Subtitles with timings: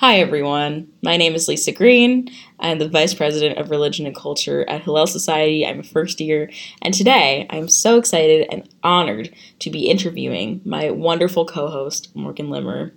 [0.00, 0.92] Hi, everyone.
[1.02, 2.28] My name is Lisa Green.
[2.60, 5.66] I'm the Vice President of Religion and Culture at Hillel Society.
[5.66, 10.92] I'm a first year, and today I'm so excited and honored to be interviewing my
[10.92, 12.92] wonderful co host, Morgan Limmer.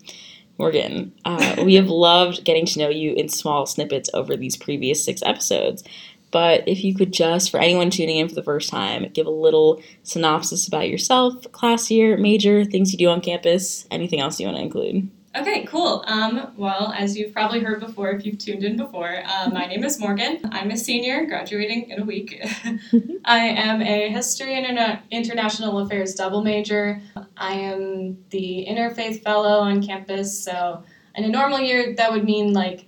[0.59, 5.03] Morgan, uh, we have loved getting to know you in small snippets over these previous
[5.03, 5.83] six episodes.
[6.29, 9.31] But if you could just, for anyone tuning in for the first time, give a
[9.31, 14.45] little synopsis about yourself, class year, major, things you do on campus, anything else you
[14.45, 15.09] want to include.
[15.33, 16.03] Okay, cool.
[16.07, 19.83] Um, well, as you've probably heard before, if you've tuned in before, uh, my name
[19.85, 20.41] is Morgan.
[20.51, 22.43] I'm a senior, graduating in a week.
[23.25, 27.01] I am a history and Interna- international affairs double major.
[27.37, 30.37] I am the interfaith fellow on campus.
[30.43, 30.83] So,
[31.15, 32.85] in a normal year, that would mean like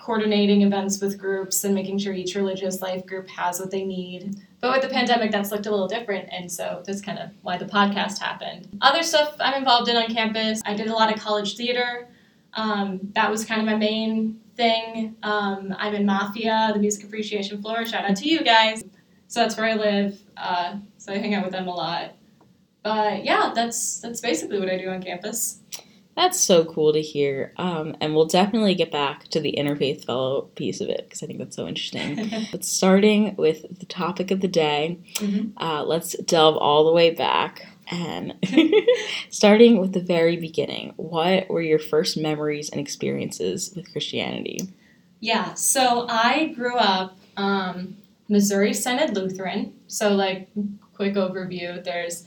[0.00, 4.34] coordinating events with groups and making sure each religious life group has what they need.
[4.62, 7.58] But with the pandemic, that's looked a little different, and so that's kind of why
[7.58, 8.68] the podcast happened.
[8.80, 12.08] Other stuff I'm involved in on campus, I did a lot of college theater.
[12.54, 15.16] Um, that was kind of my main thing.
[15.24, 17.84] Um, I'm in Mafia, the music appreciation floor.
[17.84, 18.84] Shout out to you guys.
[19.26, 20.20] So that's where I live.
[20.36, 22.12] Uh, so I hang out with them a lot.
[22.84, 25.58] But yeah, that's that's basically what I do on campus.
[26.14, 27.54] That's so cool to hear.
[27.56, 31.26] Um, and we'll definitely get back to the interfaith fellow piece of it because I
[31.26, 32.30] think that's so interesting.
[32.52, 35.56] but starting with the topic of the day, mm-hmm.
[35.62, 37.66] uh, let's delve all the way back.
[37.90, 38.34] And
[39.30, 44.68] starting with the very beginning, what were your first memories and experiences with Christianity?
[45.20, 47.96] Yeah, so I grew up um,
[48.28, 49.74] Missouri Synod Lutheran.
[49.86, 50.48] So, like,
[50.94, 52.24] quick overview there's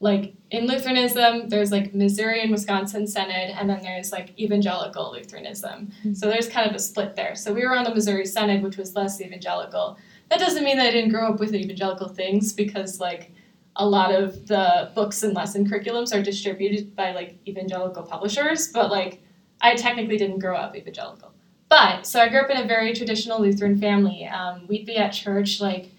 [0.00, 5.86] like in Lutheranism, there's like Missouri and Wisconsin Synod, and then there's like evangelical Lutheranism.
[5.86, 6.14] Mm-hmm.
[6.14, 7.34] So there's kind of a split there.
[7.34, 9.98] So we were on the Missouri Synod, which was less evangelical.
[10.30, 13.32] That doesn't mean that I didn't grow up with evangelical things because like
[13.76, 18.90] a lot of the books and lesson curriculums are distributed by like evangelical publishers, but
[18.90, 19.22] like
[19.60, 21.32] I technically didn't grow up evangelical.
[21.68, 24.26] But so I grew up in a very traditional Lutheran family.
[24.26, 25.90] Um, we'd be at church like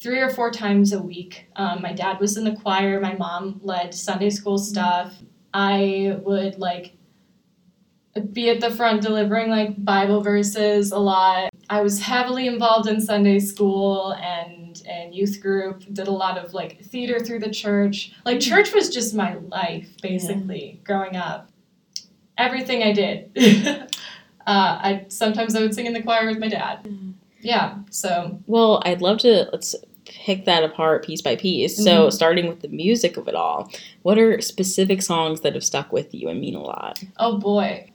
[0.00, 1.46] three or four times a week.
[1.56, 3.00] Um, my dad was in the choir.
[3.00, 5.14] My mom led Sunday school stuff.
[5.52, 6.94] I would like
[8.32, 11.50] be at the front delivering like Bible verses a lot.
[11.68, 15.84] I was heavily involved in Sunday school and and youth group.
[15.92, 18.12] Did a lot of like theater through the church.
[18.24, 18.50] Like mm-hmm.
[18.50, 20.84] church was just my life basically yeah.
[20.84, 21.50] growing up.
[22.38, 23.30] Everything I did.
[23.36, 23.86] uh,
[24.46, 26.84] I sometimes I would sing in the choir with my dad.
[26.84, 27.10] Mm-hmm.
[27.42, 27.78] Yeah.
[27.90, 28.40] So.
[28.46, 29.74] Well, I'd love to let's
[30.04, 31.74] pick that apart piece by piece.
[31.74, 31.84] Mm-hmm.
[31.84, 33.70] So, starting with the music of it all,
[34.02, 37.02] what are specific songs that have stuck with you and mean a lot?
[37.18, 37.90] Oh boy.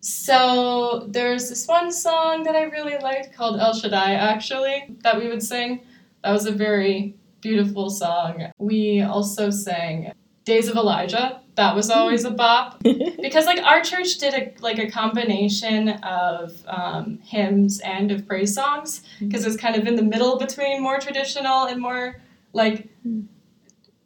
[0.00, 5.28] So, there's this one song that I really liked called El Shaddai, actually, that we
[5.28, 5.82] would sing.
[6.24, 8.50] That was a very beautiful song.
[8.58, 10.12] We also sang
[10.44, 12.82] Days of Elijah that was always a bop.
[13.22, 18.54] Because like our church did a like a combination of um, hymns and of praise
[18.54, 22.20] songs because it's kind of in the middle between more traditional and more
[22.52, 22.88] like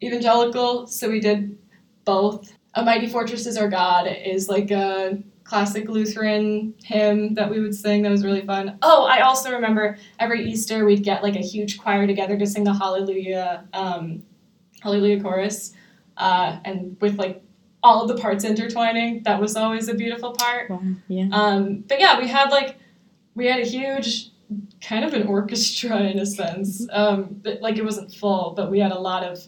[0.03, 0.87] evangelical.
[0.87, 1.57] So we did
[2.05, 2.53] both.
[2.75, 7.73] A mighty fortress is our god is like a classic lutheran hymn that we would
[7.73, 8.77] sing that was really fun.
[8.81, 12.65] Oh i also remember every easter we'd get like a huge choir together to sing
[12.65, 14.21] the hallelujah um,
[14.81, 15.73] hallelujah chorus
[16.17, 17.43] uh, and with like
[17.83, 19.23] all of the parts intertwining.
[19.23, 20.69] That was always a beautiful part.
[20.69, 20.81] Wow.
[21.07, 21.29] Yeah.
[21.31, 22.77] Um, but yeah, we had like
[23.35, 24.31] we had a huge
[24.81, 26.85] kind of an orchestra in a sense.
[26.85, 26.99] Mm-hmm.
[26.99, 29.39] Um, but, like it wasn't full, but we had a lot of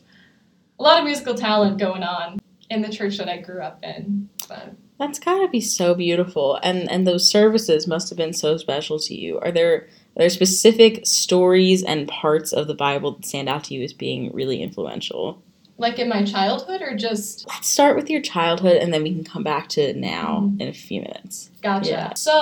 [0.79, 4.29] a lot of musical talent going on in the church that I grew up in.
[4.47, 4.73] But.
[4.97, 9.15] That's gotta be so beautiful, and and those services must have been so special to
[9.15, 9.39] you.
[9.39, 9.87] Are there are
[10.23, 14.29] there specific stories and parts of the Bible that stand out to you as being
[14.33, 15.41] really influential?
[15.79, 19.23] Like in my childhood or just Let's start with your childhood and then we can
[19.23, 20.61] come back to now mm-hmm.
[20.61, 21.49] in a few minutes.
[21.61, 21.89] Gotcha.
[21.89, 22.13] Yeah.
[22.15, 22.33] So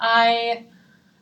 [0.00, 0.64] I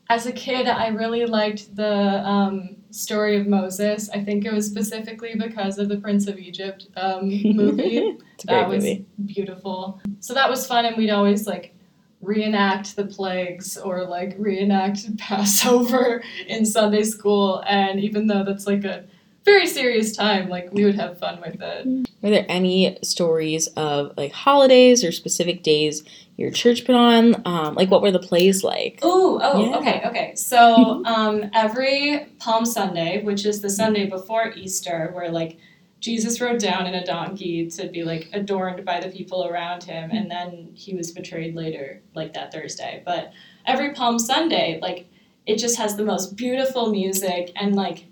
[0.08, 4.10] as a kid I really liked the um, story of Moses.
[4.10, 8.18] I think it was specifically because of the Prince of Egypt um, movie.
[8.44, 9.06] that was movie.
[9.24, 10.00] beautiful.
[10.20, 11.74] So that was fun and we'd always like
[12.20, 18.84] reenact the plagues or like reenact Passover in Sunday school and even though that's like
[18.84, 19.04] a
[19.44, 20.48] very serious time.
[20.48, 22.08] Like we would have fun with it.
[22.22, 26.02] Are there any stories of like holidays or specific days
[26.36, 27.42] your church put on?
[27.44, 29.00] Um, like what were the plays like?
[29.04, 29.76] Ooh, oh, yeah.
[29.78, 30.34] okay, okay.
[30.34, 35.58] So um, every Palm Sunday, which is the Sunday before Easter, where like
[36.00, 40.10] Jesus rode down in a donkey to be like adorned by the people around him,
[40.10, 43.02] and then he was betrayed later, like that Thursday.
[43.04, 43.32] But
[43.66, 45.06] every Palm Sunday, like
[45.46, 48.06] it just has the most beautiful music and like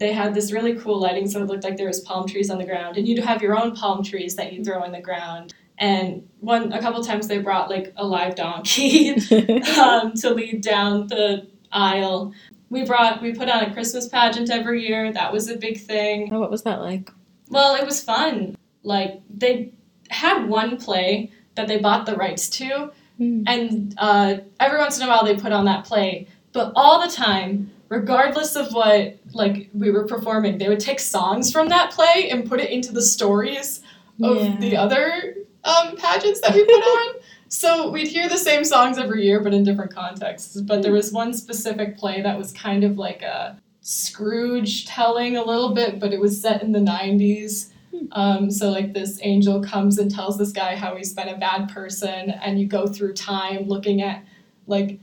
[0.00, 2.58] they had this really cool lighting so it looked like there was palm trees on
[2.58, 5.54] the ground and you'd have your own palm trees that you throw in the ground
[5.78, 9.10] and one a couple times they brought like a live donkey
[9.78, 12.34] um, to lead down the aisle.
[12.68, 15.10] We brought we put on a Christmas pageant every year.
[15.12, 16.28] That was a big thing.
[16.32, 17.10] oh, what was that like?
[17.48, 18.56] Well, it was fun.
[18.82, 19.72] Like they
[20.10, 23.42] had one play that they bought the rights to, Hmm.
[23.46, 26.26] and uh, every once in a while they put on that play.
[26.52, 31.52] But all the time, regardless of what like we were performing, they would take songs
[31.52, 33.82] from that play and put it into the stories
[34.22, 34.56] of Yeah.
[34.58, 35.34] the other
[35.64, 37.14] um, pageants that we put on.
[37.52, 40.60] So we'd hear the same songs every year, but in different contexts.
[40.60, 45.42] But there was one specific play that was kind of like a Scrooge telling a
[45.42, 47.72] little bit, but it was set in the 90s.
[48.12, 51.68] Um, so like this angel comes and tells this guy how he's been a bad
[51.70, 54.22] person, and you go through time looking at
[54.68, 55.00] like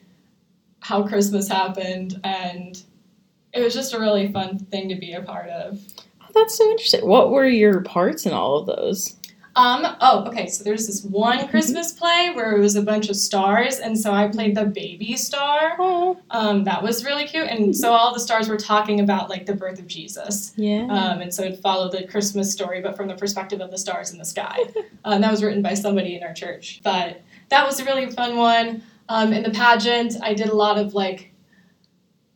[0.88, 2.82] how Christmas happened, and
[3.54, 5.80] it was just a really fun thing to be a part of.
[6.22, 7.06] Oh, that's so interesting.
[7.06, 9.18] What were your parts in all of those?
[9.58, 13.16] Um, oh, okay, so there's this one Christmas play where it was a bunch of
[13.16, 15.76] stars, and so I played the baby star.
[15.80, 19.46] Oh, Um, that was really cute, and so all the stars were talking about like
[19.48, 20.54] the birth of Jesus.
[20.58, 20.84] yeah.
[20.84, 24.12] Um, and so it followed the Christmas story, but from the perspective of the stars
[24.12, 24.58] in the sky.
[25.06, 26.82] Um, that was written by somebody in our church.
[26.84, 28.84] But that was a really fun one.
[29.10, 31.32] Um, in the pageant, I did a lot of like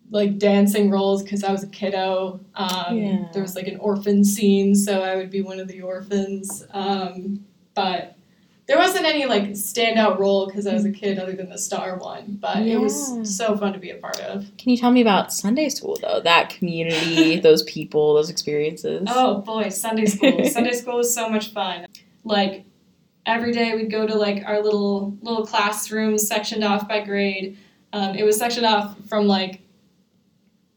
[0.09, 2.39] like dancing roles because I was a kiddo.
[2.55, 3.25] Um, Yeah.
[3.33, 6.65] There was like an orphan scene, so I would be one of the orphans.
[6.71, 8.17] Um, but
[8.67, 11.97] there wasn't any like standout role because I was a kid other than the star
[11.97, 12.37] one.
[12.41, 14.45] But it was so fun to be a part of.
[14.57, 16.19] Can you tell me about Sunday school though?
[16.21, 19.07] That community, those people, those experiences.
[19.09, 20.45] Oh boy, Sunday school.
[20.45, 21.87] Sunday school was so much fun.
[22.23, 22.65] Like
[23.25, 27.57] every day we'd go to like our little little classrooms sectioned off by grade.
[27.93, 29.61] Um, it was sectioned off from like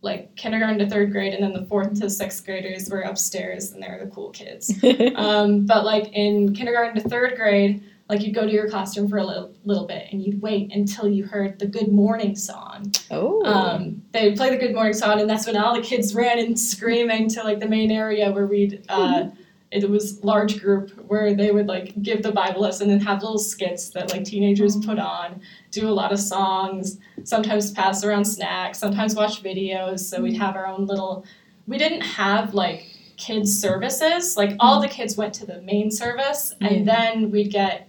[0.03, 3.83] like kindergarten to third grade, and then the fourth to sixth graders were upstairs, and
[3.83, 4.73] they were the cool kids.
[5.17, 9.17] Um, but like in kindergarten to third grade, like you'd go to your classroom for
[9.17, 12.93] a little, little bit, and you'd wait until you heard the Good Morning song.
[13.11, 13.43] oh.
[13.45, 16.39] Um, they would play the Good Morning song, and that's when all the kids ran
[16.39, 18.85] in screaming to like the main area where we'd.
[18.89, 19.29] Uh,
[19.75, 23.39] it was large group where they would like give the Bible lesson and have little
[23.39, 25.41] skits that like teenagers put on,
[25.73, 30.01] do a lot of songs, sometimes pass around snacks, sometimes watch videos.
[30.01, 31.27] So we'd have our own little.
[31.67, 32.87] We didn't have like
[33.17, 34.37] kids services.
[34.37, 37.89] Like all the kids went to the main service, and then we'd get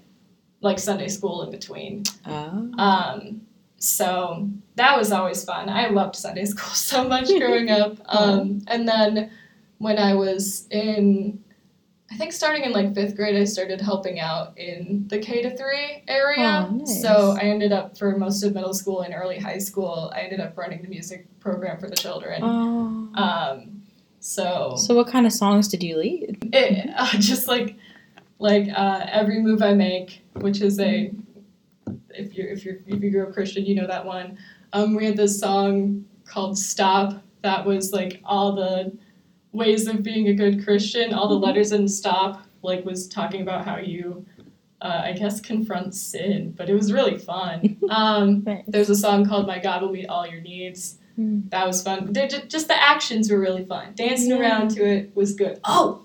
[0.61, 2.03] like Sunday school in between.
[2.25, 2.71] Oh.
[2.79, 3.41] Um,
[3.77, 5.69] so that was always fun.
[5.69, 7.97] I loved Sunday school so much growing up.
[8.07, 9.29] Um, and then
[9.77, 11.43] when I was in,
[12.11, 15.57] I think starting in like fifth grade, I started helping out in the K to
[15.57, 16.67] three area.
[16.69, 17.01] Oh, nice.
[17.01, 20.39] So I ended up for most of middle school and early high school, I ended
[20.39, 22.41] up running the music program for the children.
[22.43, 23.09] Oh.
[23.15, 23.81] Um,
[24.19, 26.49] so so what kind of songs did you lead?
[26.53, 27.75] it uh, just like
[28.37, 31.11] like uh, every move I make, which is a
[32.09, 34.37] if you if you if you grew up Christian, you know that one.
[34.73, 38.95] Um, we had this song called "Stop" that was like all the
[39.55, 41.13] ways of being a good Christian.
[41.13, 44.25] All the letters in "Stop" like was talking about how you.
[44.81, 47.77] Uh, I guess confront sin, but it was really fun.
[47.89, 48.63] Um, Nice.
[48.67, 51.41] there's a song called "My God Will Meet All Your Needs." Hmm.
[51.49, 52.11] That was fun.
[52.11, 53.93] They're just the actions were really fun.
[53.95, 54.39] Dancing Yeah.
[54.39, 55.59] around to it was good.
[55.63, 56.01] Oh,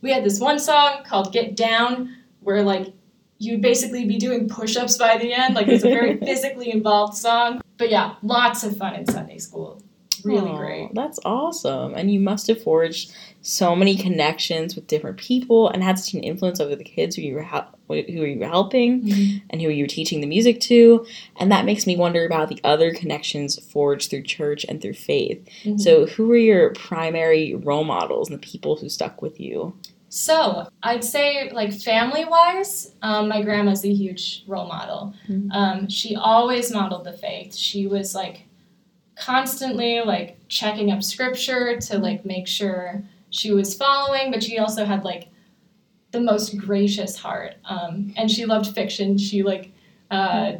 [0.00, 2.94] we had this one song called "Get Down," where like
[3.38, 5.56] you'd basically be doing push-ups by the end.
[5.56, 7.60] Like it's a very physically involved song.
[7.76, 9.81] But yeah, lots of fun in Sunday school.
[10.24, 10.94] Really Aw, great.
[10.94, 11.94] That's awesome.
[11.94, 13.12] And you must have forged
[13.42, 17.22] so many connections with different people and had such an influence over the kids who
[17.22, 21.04] you were hel- who you were helping and who you were teaching the music to.
[21.38, 25.46] And that makes me wonder about the other connections forged through church and through faith.
[25.64, 25.80] Mhm.
[25.80, 29.74] So, who were your primary role models and the people who stuck with you?
[30.14, 35.14] So I'd say, like family wise, um, my grandma's a huge role model.
[35.26, 35.48] Mhm.
[35.50, 37.54] Um, she always modeled the faith.
[37.56, 38.42] She was like
[39.16, 44.84] constantly like checking up scripture to like make sure she was following, but she also
[44.84, 45.28] had like
[46.10, 47.54] the most gracious heart.
[47.64, 49.16] Um, and she loved fiction.
[49.18, 49.72] She like
[50.10, 50.54] uh,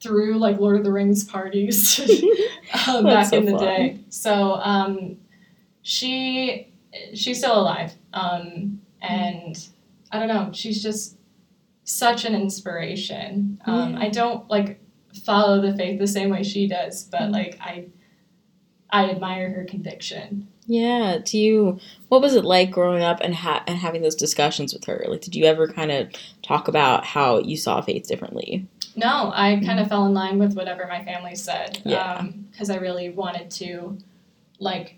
[0.00, 1.98] threw like Lord of the Rings parties
[2.88, 3.60] um, back so in the fun.
[3.64, 3.98] day.
[4.10, 5.16] So um,
[5.82, 6.68] she
[7.14, 7.92] she's still alive.
[8.12, 9.58] Um, and
[10.12, 11.16] I don't know, she's just
[11.84, 13.60] such an inspiration.
[13.64, 14.00] Um, Yeah.
[14.00, 14.80] I don't like
[15.24, 17.32] follow the faith the same way she does, but Mm-hmm.
[17.32, 17.86] like I
[18.90, 20.48] I admire her conviction.
[20.66, 21.18] Yeah.
[21.24, 21.78] Do you?
[22.08, 25.04] What was it like growing up and ha- and having those discussions with her?
[25.08, 26.08] Like, did you ever kind of
[26.42, 28.66] talk about how you saw faith differently?
[28.96, 31.80] No, I kind of fell in line with whatever my family said.
[31.84, 32.26] Yeah.
[32.50, 33.96] Because I really wanted to,
[34.58, 34.96] like,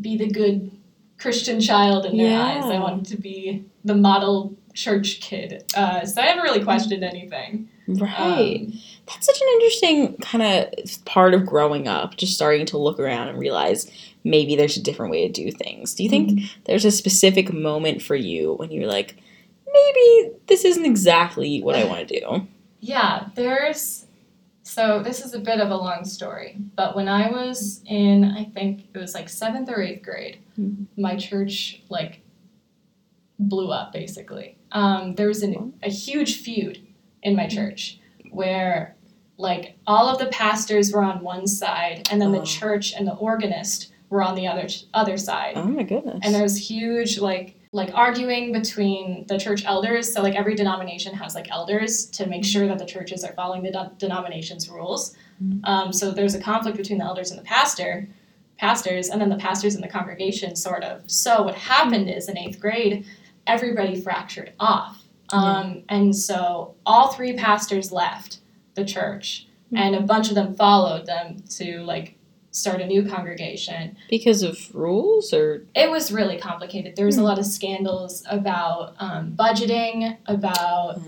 [0.00, 0.70] be the good
[1.18, 2.64] Christian child in their eyes.
[2.64, 7.68] I wanted to be the model church kid, uh, so I never really questioned anything.
[7.88, 8.66] Right.
[8.68, 8.72] Um,
[9.12, 13.28] That's such an interesting kind of part of growing up, just starting to look around
[13.28, 13.90] and realize
[14.24, 15.94] maybe there's a different way to do things.
[15.94, 16.60] Do you think Mm-hmm.
[16.64, 19.16] there's a specific moment for you when you're like,
[19.72, 22.46] maybe this isn't exactly what I want to do?
[22.82, 24.06] Yeah, there's.
[24.62, 28.44] So this is a bit of a long story, but when I was in, I
[28.44, 30.86] think it was like seventh or eighth grade, Mhm.
[30.96, 32.22] my church like
[33.38, 34.56] blew up basically.
[34.72, 36.86] Um, there was an, a huge feud
[37.22, 37.98] in my church
[38.30, 38.96] where
[39.40, 42.44] like all of the pastors were on one side, and then the Oh.
[42.44, 45.54] church and the organist were on the other other side.
[45.56, 46.20] Oh my goodness.
[46.22, 50.12] and there's huge like like arguing between the church elders.
[50.12, 53.62] So like every denomination has like elders to make sure that the churches are following
[53.62, 55.14] the de- denomination's rules.
[55.42, 55.60] Mhm.
[55.66, 58.08] um, so there's a conflict between the elders and the pastor
[58.58, 61.02] pastors and then the pastors in the congregation sort of.
[61.06, 63.06] So what happened is in eighth grade
[63.46, 65.02] everybody fractured off.
[65.32, 68.39] Um, and so all three pastors left
[68.80, 69.46] the church
[69.82, 72.16] and a bunch of them followed them to like
[72.52, 76.96] start a new congregation because of rules or it was really complicated.
[76.96, 77.26] There was a Hmm.
[77.30, 81.00] lot of scandals about um, budgeting, about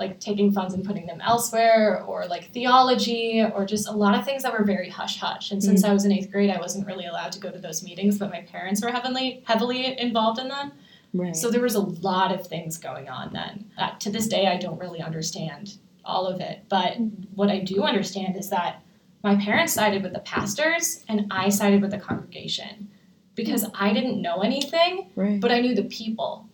[0.00, 4.24] like taking funds and putting them elsewhere, or like theology, or just a lot of
[4.24, 5.52] things that were very hush hush.
[5.52, 7.84] And since I was in eighth grade, I wasn't really allowed to go to those
[7.84, 10.72] meetings, but my parents were heavily heavily involved in them.
[11.14, 11.36] right.
[11.36, 13.66] So there was a lot of things going on then.
[13.78, 16.64] That to this day, I don't really understand all of it.
[16.68, 16.96] But
[17.34, 18.82] what I do understand is that
[19.22, 22.88] my parents sided with the pastors and I sided with the congregation
[23.34, 25.40] because I didn't know anything, right.
[25.40, 26.48] but I knew the people.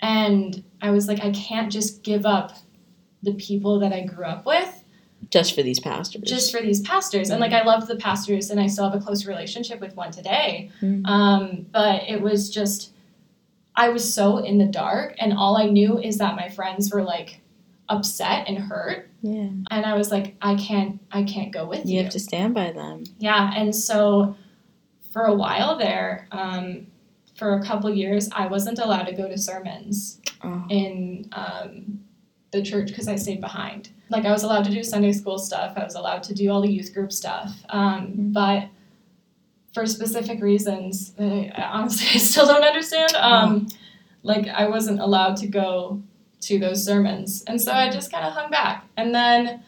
[0.00, 2.52] And I was like, I can't just give up
[3.22, 4.84] the people that I grew up with
[5.30, 6.22] just for these pastors.
[6.22, 7.30] just for these pastors.
[7.30, 10.10] And like, I loved the pastors and I still have a close relationship with one
[10.10, 10.70] today.
[10.82, 11.06] Mhm.
[11.06, 12.92] Um, but it was just,
[13.74, 17.02] I was so in the dark, and all I knew is that my friends were
[17.02, 17.40] like
[17.88, 19.48] upset and hurt, yeah.
[19.70, 21.96] and I was like, I can't, I can't go with you.
[21.98, 23.04] You have to stand by them.
[23.18, 24.36] Yeah, and so
[25.12, 26.86] for a while there, um,
[27.36, 30.64] for a couple years, I wasn't allowed to go to sermons Oh.
[30.68, 32.00] in um,
[32.52, 33.88] the church because I stayed behind.
[34.10, 35.72] Like I was allowed to do Sunday school stuff.
[35.76, 37.50] I was allowed to do all the youth group stuff.
[37.70, 38.32] Um, Mhm.
[38.34, 38.68] But
[39.72, 43.68] for specific reasons that I, honestly I still don't understand, um,
[44.22, 46.02] like I wasn't allowed to go
[46.46, 48.86] to those sermons, and so I just kind of hung back.
[48.96, 49.62] And then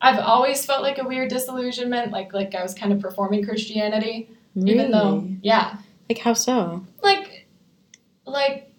[0.00, 4.28] I've always felt like a weird disillusionment, like like I was kind of performing Christianity,
[4.56, 5.76] even though yeah,
[6.08, 6.84] Like how so?
[7.02, 7.46] like
[8.26, 8.70] like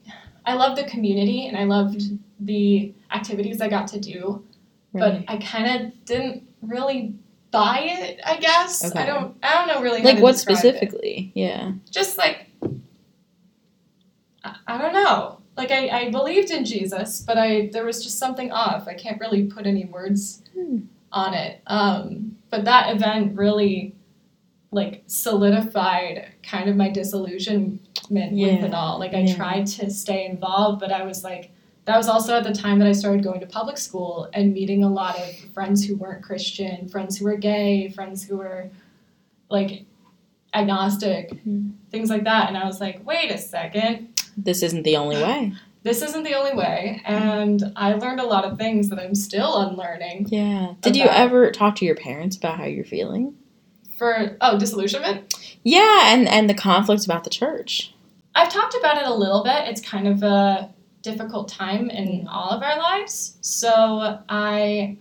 [0.46, 2.02] I loved the community and I loved
[2.40, 4.44] the activities I got to do,
[4.94, 5.26] Right.
[5.26, 7.14] but I kind of didn't really
[7.52, 8.20] buy it.
[8.26, 9.00] I guess Okay.
[9.02, 9.36] I don't.
[9.42, 10.02] I don't know really.
[10.04, 10.60] like what describe it.
[10.60, 11.32] specifically?
[11.36, 11.72] Yeah.
[11.90, 12.48] Just like
[14.44, 15.40] I, I don't know.
[15.58, 18.88] Like I, I believed in Jesus, but I there was just something off.
[18.88, 20.80] I can't really put any words Hmm.
[21.12, 21.62] on it.
[21.68, 23.96] Um, but that event really
[24.72, 29.00] like solidified kind of my disillusionment with it all.
[29.00, 29.36] Like I yeah.
[29.36, 31.52] tried to stay involved, but I was like
[31.86, 34.84] that was also at the time that I started going to public school and meeting
[34.84, 38.70] a lot of friends who weren't Christian, friends who were gay, friends who were
[39.50, 39.86] like
[40.54, 41.70] agnostic, Hmm.
[41.92, 42.48] things like that.
[42.50, 45.54] And I was like, wait a second, This isn't the only way.
[45.84, 47.02] this isn't the only way.
[47.06, 50.28] And I learned a lot of things that I'm still unlearning.
[50.30, 50.74] Yeah.
[50.82, 53.36] Did you ever talk to your parents about how you're feeling?
[53.98, 55.34] For oh, disillusionment.
[55.64, 57.94] Yeah, and and the conflict about the church.
[58.36, 59.70] I've talked about it a little bit.
[59.70, 63.38] It's kind of a difficult time in all of our lives.
[63.42, 64.98] So I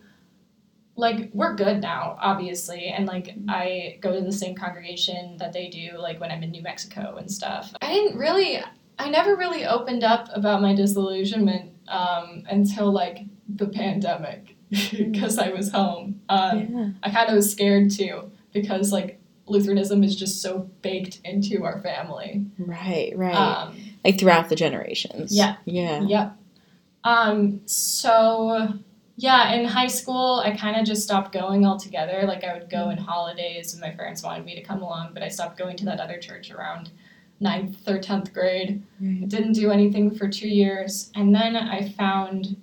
[0.96, 3.50] like we're good now, obviously, and like mm-hmm.
[3.50, 7.16] I go to the same congregation that they do like when I'm in New Mexico
[7.16, 7.74] and stuff.
[7.80, 8.62] I didn't really
[8.98, 15.50] I never really opened up about my disillusionment um, until like the pandemic because I
[15.50, 16.20] was home.
[16.28, 16.88] Um, yeah.
[17.02, 21.80] I kind of was scared too because like Lutheranism is just so baked into our
[21.80, 22.46] family.
[22.58, 23.34] Right, right.
[23.34, 25.36] Um, like throughout the generations.
[25.36, 25.56] Yeah.
[25.64, 26.00] Yeah.
[26.00, 26.36] Yep.
[27.04, 28.78] Um, so
[29.16, 32.24] yeah, in high school, I kind of just stopped going altogether.
[32.26, 35.22] Like I would go in holidays, and my parents wanted me to come along, but
[35.22, 36.90] I stopped going to that other church around
[37.40, 38.82] ninth or tenth grade.
[39.00, 39.28] Right.
[39.28, 42.56] Didn't do anything for two years, and then I found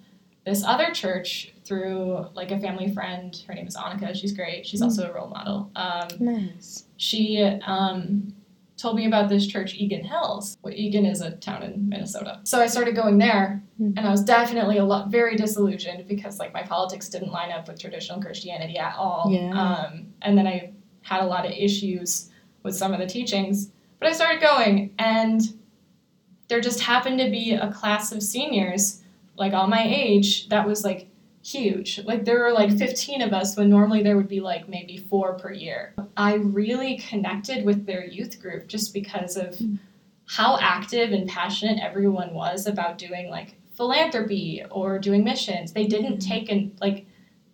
[0.45, 3.43] this other church through like a family friend.
[3.47, 4.15] Her name is Annika.
[4.15, 4.65] She's great.
[4.65, 5.69] She's also a role model.
[5.75, 6.85] Um, Nice.
[6.97, 8.33] she um,
[8.77, 10.57] told me about this church, Eagan Hills.
[10.63, 12.39] Well, Eagan is a town in Minnesota.
[12.43, 13.91] So I started going there, Hmm.
[13.95, 17.67] and I was definitely a lot very disillusioned because like my politics didn't line up
[17.67, 19.29] with traditional Christianity at all.
[19.31, 19.49] Yeah.
[19.51, 20.71] Um, and then I
[21.03, 22.29] had a lot of issues
[22.63, 23.71] with some of the teachings.
[24.01, 25.41] But I started going, and
[26.47, 28.97] there just happened to be a class of seniors
[29.37, 31.07] like all my age, that was like
[31.43, 31.99] huge.
[32.03, 35.33] Like there were like 15 of us when normally there would be like maybe four
[35.35, 35.93] per year.
[36.17, 39.79] I really connected with their youth group just because of Mm.
[40.27, 45.71] how active and passionate everyone was about doing like philanthropy or doing missions.
[45.73, 46.27] They didn't Mhm.
[46.27, 47.05] take and like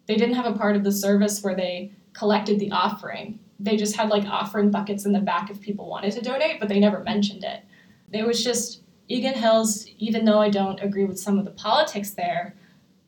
[0.07, 3.39] they didn't have a part of the service where they collected the offering.
[3.59, 6.69] They just had like offering buckets in the back if people wanted to donate, but
[6.69, 7.61] they never mentioned it.
[8.11, 12.11] It was just Eagan Hills, even though I don't agree with some of the politics
[12.11, 12.55] there,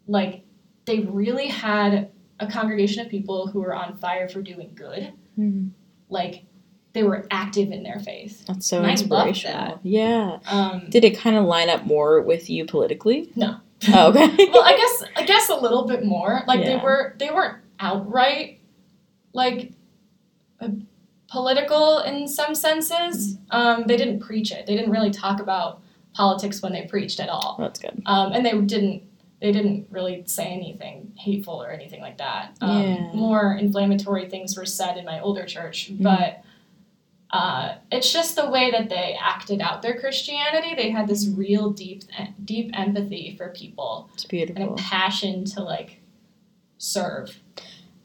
[0.08, 0.44] like
[0.86, 5.12] they really had a congregation of people who were on fire for doing good.
[5.38, 5.72] Mhm.
[6.10, 6.46] Like
[6.94, 8.46] they were active in their faith.
[8.48, 9.54] That's so And inspirational.
[9.66, 9.80] that.
[9.84, 10.40] Yeah.
[10.50, 13.30] Um, Did it kind of line up more with you politically?
[13.36, 13.58] No.
[13.94, 14.28] Oh, okay.
[14.52, 16.42] well, I guess I guess a little bit more.
[16.48, 18.60] Like they were they weren't outright
[19.34, 19.72] like
[21.28, 23.38] political in some senses.
[23.52, 24.66] Um, they didn't preach it.
[24.66, 25.82] They didn't really talk about
[26.14, 27.56] politics when they preached at all.
[27.60, 28.02] That's good.
[28.06, 29.04] Um, and they didn't
[29.42, 32.58] they didn't really say anything hateful or anything like that.
[32.60, 33.12] Um, Yeah.
[33.14, 36.04] More inflammatory things were said in my older church, Mhm.
[36.04, 36.42] but
[37.32, 40.76] uh, it's just the way that they acted out their Christianity.
[40.76, 42.04] They had this real deep
[42.44, 44.62] deep empathy for people It's beautiful.
[44.62, 46.02] and a passion to like
[46.78, 47.40] serve.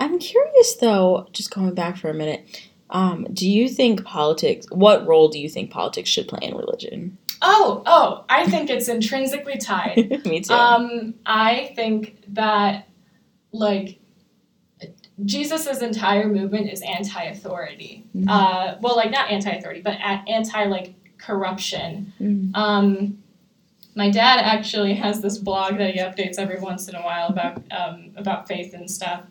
[0.04, 2.68] I'm curious though, just going back for a minute.
[2.90, 7.16] Um, do you think politics what role do you think politics should play in religion?
[7.42, 10.24] Oh, oh, I think it's intrinsically tied.
[10.26, 10.52] Me too.
[10.54, 12.88] Um, I think that
[13.52, 13.98] like
[15.24, 18.04] Jesus's entire movement is anti-authority.
[18.14, 18.26] Mhm.
[18.28, 22.12] Uh, well, like not anti-authority, but anti like corruption.
[22.20, 22.54] Mm.
[22.54, 23.18] Um,
[23.94, 27.62] my dad actually has this blog that he updates every once in a while about
[27.70, 29.22] um, about faith and stuff,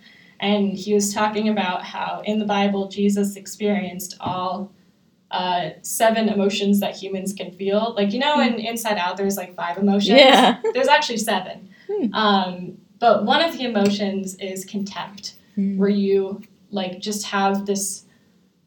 [0.44, 4.72] and he was talking about how in the Bible Jesus experienced all
[5.32, 7.94] uh, seven emotions that humans can feel.
[7.96, 10.20] Like you know, in Inside Out, there's like five emotions.
[10.20, 10.60] Yeah.
[10.74, 11.70] There's actually seven.
[11.90, 12.14] Hmm.
[12.14, 15.78] Um, but one of the emotions is contempt, Mm.
[15.78, 18.06] where you like just have this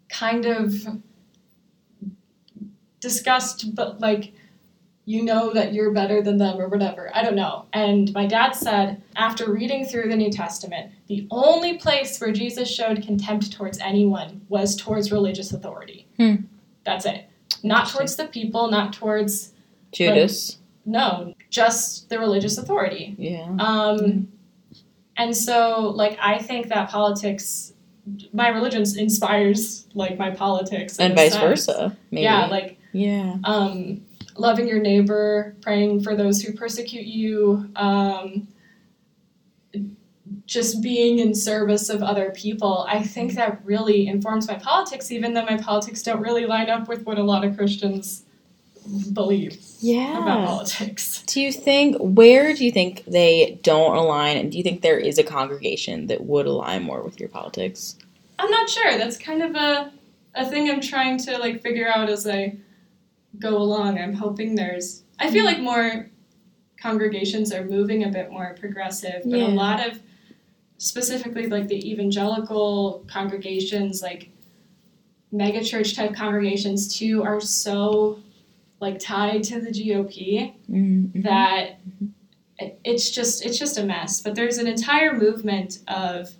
[0.09, 0.73] kind of
[3.01, 4.33] disgust, but like
[5.09, 7.11] you know that you're better than them or whatever.
[7.15, 7.67] I don't know.
[7.73, 12.69] And my dad said after reading through the New Testament, the only place where Jesus
[12.69, 16.07] showed contempt towards anyone was towards religious authority.
[16.19, 16.35] Hmm.
[16.85, 17.29] That's it.
[17.63, 19.53] Not towards the people, not towards
[19.93, 20.59] Judas.
[20.85, 23.15] no, just the religious authority.
[23.19, 23.49] yeah.
[23.59, 24.29] Um,
[25.17, 27.73] and so, like, I think that politics,
[28.33, 31.43] my religion inspires like my politics, And vice sense.
[31.43, 31.97] versa.
[32.11, 32.25] Maybe.
[32.25, 33.37] Yeah, like yeah.
[33.45, 34.03] um,
[34.39, 38.49] loving your neighbor, praying for those who persecute you, um,
[40.47, 42.87] just being in service of other people.
[42.89, 46.89] I think that really informs my politics, even though my politics don't really line up
[46.89, 48.25] with what a lot of Christians
[49.13, 49.59] believe
[50.19, 51.23] about politics.
[51.27, 54.99] Do you think where do you think they don't align and do you think there
[54.99, 57.97] is a congregation that would align more with your politics?
[58.39, 58.97] I'm not sure.
[58.97, 59.93] That's kind of a
[60.37, 62.57] a thing I'm trying to like figure out as I
[63.39, 63.99] go along.
[63.99, 66.11] I'm hoping there's I feel like more
[66.79, 69.47] congregations are moving a bit more progressive, but Yeah.
[69.47, 70.01] a lot of
[70.79, 74.29] specifically like the evangelical congregations like
[75.33, 78.19] megachurch type congregations too are so
[78.81, 81.23] like tied to the GOP Mm-hmm.
[81.23, 81.79] that
[82.85, 84.21] it's just it's just a mess.
[84.21, 86.31] But there's an entire movement of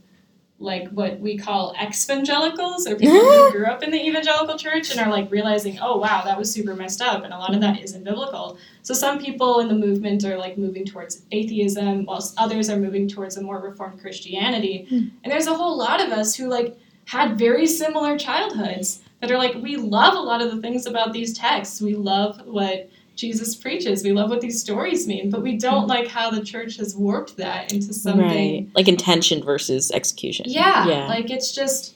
[0.59, 4.99] like what we call evangelicals or people who grew up in the evangelical church and
[4.99, 7.81] are like realizing, oh wow, that was super messed up, and a lot of that
[7.81, 8.57] isn't biblical.
[8.83, 13.07] So some people in the movement are like moving towards atheism, whilst others are moving
[13.07, 14.87] towards a more reformed Christianity.
[14.89, 15.09] Hmm.
[15.25, 19.39] And there's a whole lot of us who like had very similar childhoods that are
[19.39, 21.83] like we love a lot of the things about these texts.
[21.83, 24.05] We love what Jesus preaches.
[24.05, 27.37] We love what these stories mean, but we don't like how the church has warped
[27.39, 28.23] that into something.
[28.23, 28.69] Right.
[28.75, 30.45] Like intention versus execution.
[30.49, 31.07] Yeah, Yeah.
[31.09, 31.95] like it's just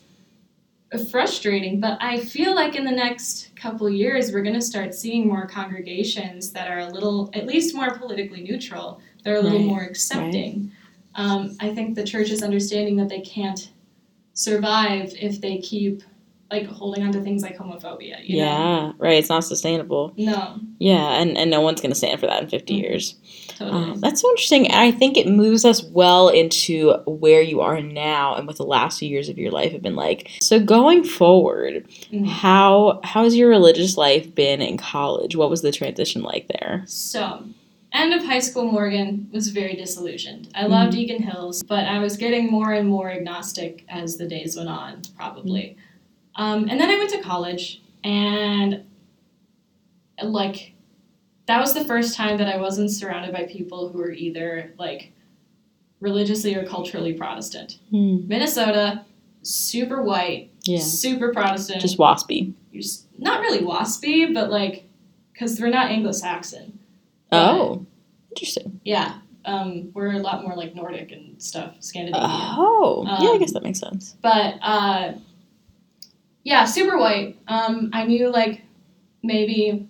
[1.11, 1.79] frustrating.
[1.79, 5.47] But I feel like in the next couple years, we're going to start seeing more
[5.47, 9.01] congregations that are a little, at least more politically neutral.
[9.23, 10.73] They're a little Right, more accepting.
[11.15, 13.71] Um, I think the church is understanding that they can't
[14.33, 16.03] survive if they keep
[16.51, 18.19] like holding on to things like homophobia.
[18.27, 18.45] You Know?
[18.45, 19.19] Yeah, right.
[19.19, 20.13] It's not sustainable.
[20.17, 22.81] No, Yeah, and, and no one's going to stand for that in 50 Mhm.
[22.83, 23.15] years.
[23.57, 23.91] totally.
[23.93, 24.67] Um, that's so interesting.
[24.69, 28.65] And I think it moves us well into where you are now and what the
[28.65, 30.29] last few years of your life have been like.
[30.41, 32.27] So going forward, Mhm.
[32.27, 35.37] how how has your religious life been in college?
[35.37, 36.85] What was the transition like there?
[36.87, 37.45] So,
[37.93, 40.49] end of high school, Morgan was very disillusioned.
[40.55, 44.57] I loved Eagan Hills, but I was getting more and more agnostic as the days
[44.57, 45.77] went on, probably.
[46.37, 48.85] Um, and then I went to college, and
[50.23, 50.73] like
[51.47, 55.13] that was the first time that I wasn't surrounded by people who were either like
[56.01, 57.79] religiously or culturally Protestant.
[57.91, 58.27] Hmm.
[58.29, 59.05] Minnesota,
[59.43, 60.79] super white, Yeah.
[60.79, 61.81] super Protestant.
[61.81, 62.53] Just waspy.
[62.73, 64.85] You're s- not really waspy, but like,
[65.33, 66.79] because we're not Anglo-Saxon.
[67.33, 67.85] Oh,
[68.31, 68.81] interesting.
[68.85, 69.15] Yeah,
[69.45, 72.31] um, we're a lot more like Nordic and stuff, Scandinavian.
[72.31, 74.17] Oh, yeah, I Um, guess that makes sense.
[74.23, 75.13] But uh,
[76.45, 77.37] yeah, super white.
[77.49, 78.63] Um, I knew like
[79.23, 79.87] maybe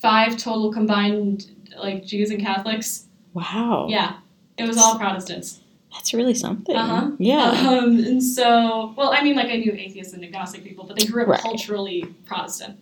[0.00, 3.06] five total combined like Jews and Catholics.
[3.34, 3.86] Wow.
[3.88, 4.16] Yeah,
[4.56, 5.60] it was all Protestants.
[5.92, 6.76] That's really something.
[6.76, 7.10] Uh-huh.
[7.18, 7.50] Yeah.
[7.50, 11.06] Um, and so, well, I mean, like I knew atheists and agnostic people, but they
[11.06, 11.40] grew up Right.
[11.40, 12.78] culturally Protestant.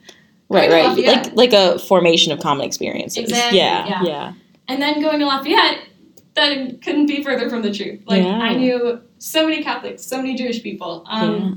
[0.48, 0.88] right, going right.
[0.90, 1.36] Lafayette.
[1.36, 3.24] Like like a formation of common experiences.
[3.24, 3.86] Exactly, Yeah.
[3.88, 4.02] yeah.
[4.04, 4.32] Yeah.
[4.68, 5.78] And then going to Lafayette,
[6.34, 8.00] that couldn't be further from the truth.
[8.06, 8.38] Like Yeah.
[8.38, 11.04] I knew so many Catholics, so many Jewish people.
[11.08, 11.50] Um, yeah.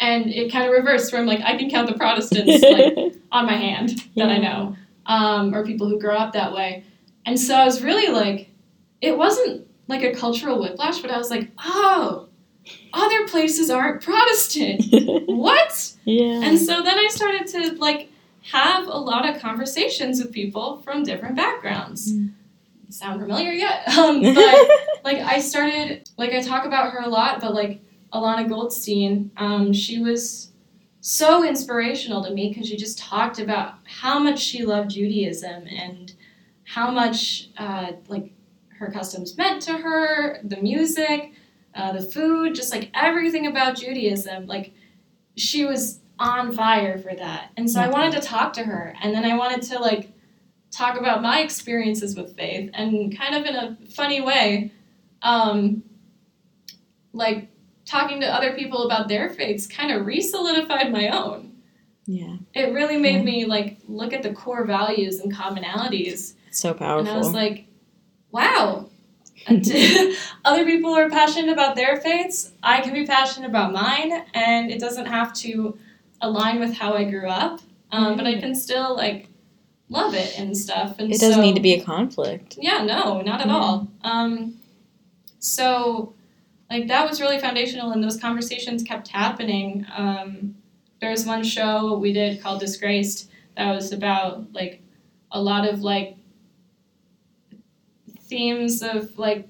[0.00, 3.46] And it kind of reversed where I'm like I can count the Protestants like on
[3.46, 6.84] my hand that I know, um, or people who grow up that way.
[7.26, 8.48] And so I was really like,
[9.00, 12.28] it wasn't like a cultural whiplash, but I was like, oh,
[12.92, 14.84] other places aren't Protestant.
[15.26, 15.94] what?
[16.04, 16.42] yeah.
[16.42, 18.10] And so then I started to like
[18.50, 22.12] have a lot of conversations with people from different backgrounds.
[22.12, 22.32] Mm.
[22.88, 23.84] Sound familiar yet?
[23.98, 24.70] Um, but
[25.04, 27.80] like I started like I talk about her a lot, but like
[28.12, 30.52] Alana Goldstein, um, she was
[31.00, 36.12] so inspirational to me because she just talked about how much she loved Judaism and
[36.64, 38.32] how much uh, like
[38.78, 41.32] her customs meant to her, the music,
[41.74, 44.46] uh, the food, just like everything about Judaism.
[44.46, 44.72] Like
[45.36, 49.14] she was on fire for that, and so I wanted to talk to her, and
[49.14, 50.12] then I wanted to like
[50.70, 54.72] talk about my experiences with faith and kind of in a funny way
[55.22, 55.82] um,
[57.12, 57.48] like
[57.90, 61.52] talking to other people about their faiths kind of re-solidified my own
[62.06, 62.36] yeah.
[62.54, 63.22] it really made Yeah.
[63.32, 67.00] me like look at the core values and commonalities so powerful.
[67.00, 67.66] and i was like
[68.32, 68.86] wow
[70.44, 74.78] other people are passionate about their faiths i can be passionate about mine and it
[74.78, 75.76] doesn't have to
[76.20, 77.60] align with how i grew up
[77.92, 79.26] um, but i can still like
[79.88, 82.56] love it and stuff and it doesn't so- need to be a conflict.
[82.60, 83.56] yeah, no, not at Yeah.
[83.56, 83.88] all.
[84.04, 84.54] Um,
[85.40, 86.14] so,
[86.70, 89.84] like, that was really foundational, and those conversations kept happening.
[89.96, 90.54] Um,
[91.00, 94.80] there was one show we did called Disgraced that was about, like,
[95.32, 96.16] a lot of, like,
[98.20, 99.48] themes of, like,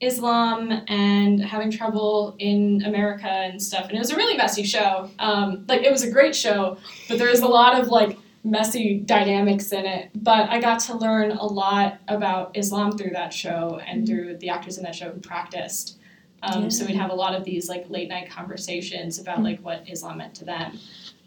[0.00, 3.86] Islam and having trouble in America and stuff.
[3.88, 5.10] And it was a really messy show.
[5.18, 8.98] Um, like, it was a great show, but there was a lot of, like, messy
[8.98, 10.10] dynamics in it.
[10.14, 14.50] But I got to learn a lot about Islam through that show and through the
[14.50, 15.98] actors in that show who practiced.
[16.44, 19.84] Um, So we'd have a lot of these like late night conversations about like what
[19.88, 20.78] Islam meant to them.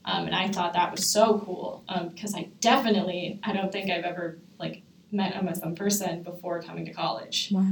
[0.06, 4.06] Um, and I thought that was so cool because I definitely I don't think I've
[4.06, 7.50] ever like met a Muslim person before coming to college.
[7.52, 7.64] Wow.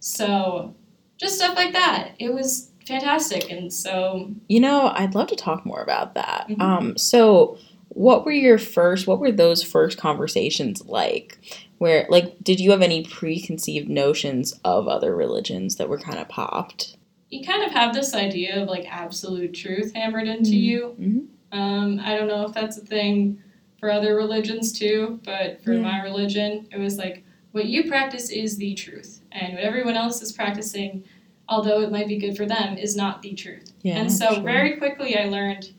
[0.00, 0.74] So
[1.18, 2.12] just stuff like that.
[2.18, 3.50] It was fantastic.
[3.50, 6.46] And so You know, I'd love to talk more about that.
[6.48, 6.60] Mhm.
[6.60, 7.58] Um, so
[7.88, 11.38] what were your first what were those first conversations like?
[11.80, 16.28] Where like did you have any preconceived notions of other religions that were kind of
[16.28, 16.96] popped?
[17.30, 20.60] you kind of have this idea of like absolute truth hammered into Mhm.
[20.60, 20.96] you.
[21.00, 21.26] Mhm.
[21.56, 23.40] Um, I don't know if that's a thing
[23.78, 25.80] for other religions too, but for Yeah.
[25.80, 30.20] my religion, it was like what you practice is the truth, and what everyone else
[30.22, 31.04] is practicing,
[31.48, 33.72] although it might be good for them, is not the truth.
[33.82, 33.98] Yeah.
[33.98, 34.42] and so sure.
[34.42, 35.70] very quickly, I learned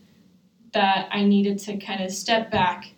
[0.72, 2.91] that I needed to kind of step back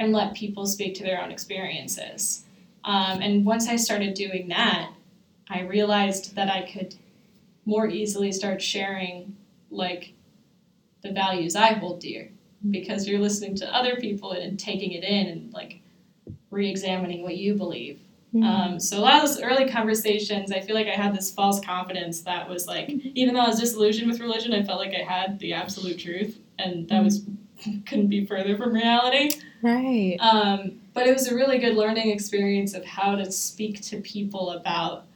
[0.00, 2.44] and let people speak to their own experiences.
[2.84, 4.90] Um, and once I started doing that,
[5.48, 6.96] I realized that I could
[7.66, 9.36] more easily start sharing
[9.70, 10.14] like
[11.02, 12.30] the values I hold dear
[12.70, 15.80] because you're listening to other people and taking it in and like
[16.50, 18.00] re-examining what you believe.
[18.34, 18.44] Mhm.
[18.44, 21.60] Um, so a lot of those early conversations, I feel like I had this false
[21.60, 25.02] confidence that was like, even though I was disillusioned with religion, I felt like I
[25.02, 27.24] had the absolute truth, and that was
[27.86, 29.30] couldn't be further from reality.
[29.62, 30.16] Right.
[30.20, 34.50] Um, but it was a really good learning experience of how to speak to people
[34.50, 35.06] about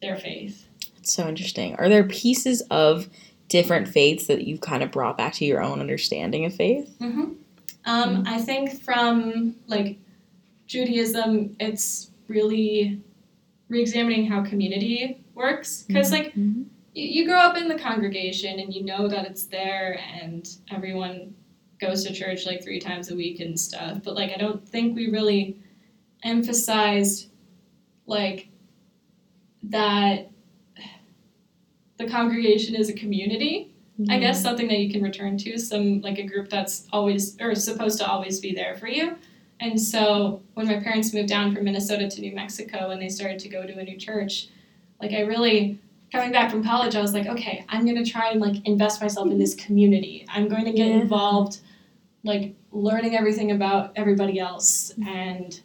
[0.00, 0.66] their faith.
[0.98, 1.74] It's so interesting.
[1.76, 3.08] Are there pieces of
[3.48, 6.94] different faiths that you've kind of brought back to your own understanding of faith?
[7.00, 7.32] Mm-hmm.
[7.86, 9.98] Um, I think from like
[10.66, 13.00] Judaism, it's really
[13.68, 16.64] re-examining how community works because like Mhm.
[16.94, 21.34] you, you grow up in the congregation and you know that it's there and everyone
[21.80, 24.96] goes to church like three times a week and stuff but like i don't think
[24.96, 25.56] we really
[26.24, 27.30] emphasized
[28.06, 28.48] like
[29.62, 30.30] that
[31.98, 33.72] the congregation is a community
[34.08, 37.54] i guess something that you can return to some like a group that's always or
[37.54, 39.16] supposed to always be there for you
[39.60, 43.40] and so when my parents moved down from Minnesota to New Mexico and they started
[43.40, 44.46] to go to a new church,
[45.00, 45.80] like I really
[46.12, 49.28] coming back from college, I was like, okay, I'm gonna try and like invest myself
[49.32, 50.24] in this community.
[50.28, 51.00] I'm going to get Yeah.
[51.00, 51.58] involved,
[52.24, 55.60] like learning everything about everybody else and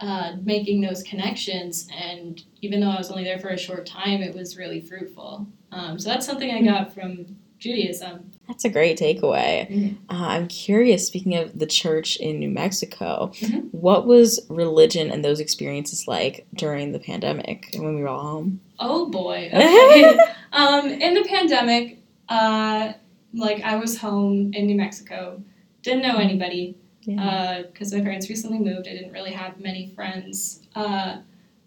[0.00, 1.88] uh, making those connections.
[1.96, 5.46] And even though I was only there for a short time, it was really fruitful.
[5.72, 8.30] Um, so that's something I got from Judaism.
[8.46, 9.68] That's a great takeaway.
[9.68, 9.96] Mhm.
[10.08, 13.68] Uh, I'm curious, speaking of the church in New Mexico, Mhm.
[13.74, 18.22] what was religion and those experiences like during the pandemic and when we were all
[18.22, 18.60] home?
[18.78, 19.50] Oh boy.
[19.52, 20.18] Okay.
[20.52, 21.98] um, in the pandemic,
[22.28, 22.92] uh,
[23.34, 25.42] like I was home in New Mexico,
[25.88, 27.62] didn't know anybody Yeah.
[27.72, 28.86] because my parents recently moved.
[28.86, 31.18] I didn't really have many friends, uh,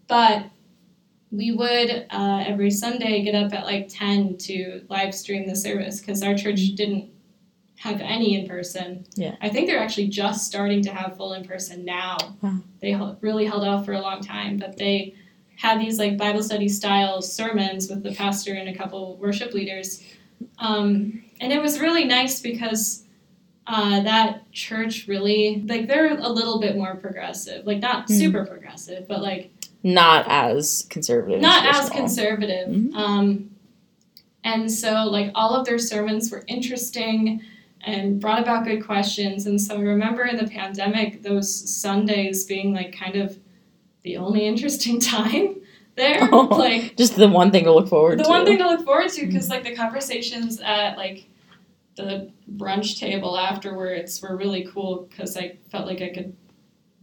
[0.08, 0.46] but
[1.30, 6.00] we would uh, every Sunday get up at like ten to live stream the service
[6.00, 7.10] because our church didn't
[7.78, 9.04] have any in person.
[9.16, 9.34] Yeah.
[9.40, 12.16] I think they're actually just starting to have full in person now.
[12.40, 12.58] Wow.
[12.80, 15.14] They really held off for a long time, but they
[15.56, 20.04] had these like Bible study style sermons with the pastor and a couple worship leaders.
[20.58, 23.02] Um, and it was really nice because
[23.66, 27.64] uh, that church really, like, they're a little bit more progressive.
[27.66, 28.18] Like, not Mm.
[28.18, 29.50] super progressive, but like,
[29.84, 31.40] Not as conservative.
[31.40, 32.68] not as conservative.
[32.68, 32.94] Mhm.
[32.94, 33.50] Um,
[34.44, 37.40] and so, like, all of their sermons were interesting
[37.84, 39.46] and brought about good questions.
[39.46, 43.38] And so, I remember in the pandemic, those Sundays being like kind of
[44.02, 45.56] the only interesting time
[45.96, 46.28] there.
[46.32, 48.26] Oh, like, Just the one thing to look forward the to.
[48.26, 51.26] The one thing to look forward to because, like, the conversations at like
[51.96, 56.34] the brunch table afterwards were really cool because I felt like I could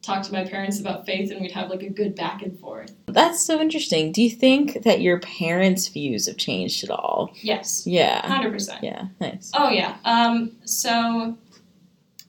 [0.02, 2.96] talk to my parents about faith and we'd have like a good back and forth.
[3.08, 4.12] That's so interesting.
[4.12, 7.32] Do you think that your parents' views have changed at all?
[7.42, 8.22] Yes, Yeah.
[8.22, 8.82] 100%.
[8.82, 9.08] Yeah.
[9.20, 9.52] Nice.
[9.54, 9.98] Oh yeah.
[10.06, 11.38] Um so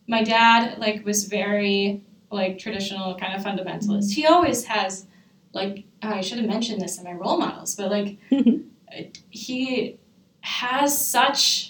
[0.09, 4.13] my dad like was very like traditional kind of fundamentalist.
[4.13, 5.07] He always has
[5.53, 8.19] like oh, I should have mentioned this in my role models, but like
[9.31, 9.97] he
[10.43, 11.70] has such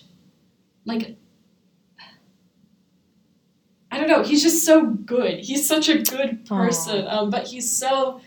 [0.84, 1.16] like
[3.92, 5.40] I don't know, he's just so good.
[5.40, 7.06] He's such a good person.
[7.08, 8.20] Um, but he's so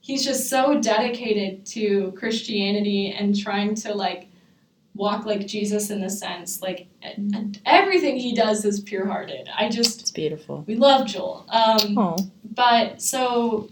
[0.00, 4.28] he's just so dedicated to Christianity and trying to like
[4.94, 9.48] walk like Jesus in the sense like e- everything he does is pure hearted.
[9.56, 10.64] I just It's beautiful.
[10.66, 11.44] we love Joel.
[11.50, 11.94] Um,
[12.54, 13.68] but so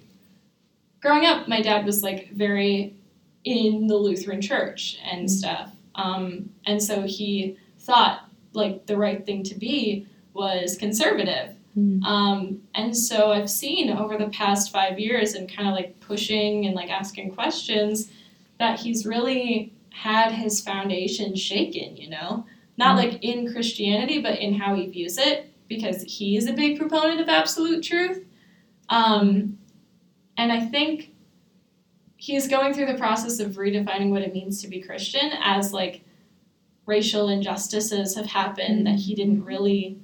[1.00, 2.94] growing up, my dad was like very
[3.44, 5.70] in the Lutheran church and stuff.
[5.94, 8.25] Um, and so he thought
[8.56, 11.54] like the right thing to be was conservative.
[11.78, 12.02] Mm.
[12.04, 16.66] Um, and so I've seen over the past five years and kind of like pushing
[16.66, 18.10] and like asking questions
[18.58, 22.46] that he's really had his foundation shaken, you know?
[22.78, 22.98] Not Mm.
[22.98, 27.28] like in Christianity, but in how he views it, because he's a big proponent of
[27.28, 28.24] absolute truth.
[28.88, 29.58] Um,
[30.38, 31.12] and I think
[32.16, 36.02] he's going through the process of redefining what it means to be Christian as like
[36.86, 39.98] racial injustices have happened that he didn't really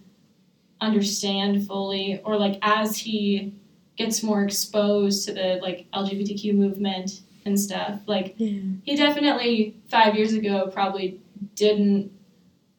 [0.80, 3.54] understand fully or like as he
[3.96, 8.60] gets more exposed to the like LGBTQ movement and stuff like Yeah.
[8.82, 11.20] he definitely 5 years ago probably
[11.54, 12.10] didn't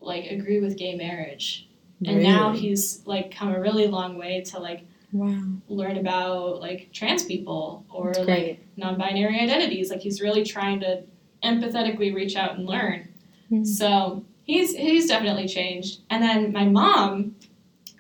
[0.02, 1.70] like agree with gay marriage.
[2.06, 5.44] And now he's like come a really long way to like Wow.
[5.70, 9.90] learn about like trans people or like non-binary identities.
[9.92, 11.04] Like he's really trying to
[11.44, 13.08] empathetically reach out and learn
[13.52, 13.66] Mm.
[13.66, 16.02] so he's he's definitely changed.
[16.10, 17.36] And then my mom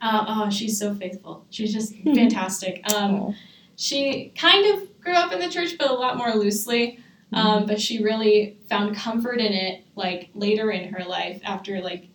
[0.01, 1.45] uh, oh she's so faithful.
[1.49, 2.81] She's just fantastic.
[2.93, 3.35] Um,
[3.75, 6.99] she kind of grew up in the church but a lot more loosely.
[7.31, 12.07] Um, but she really found comfort in it like later in her life after like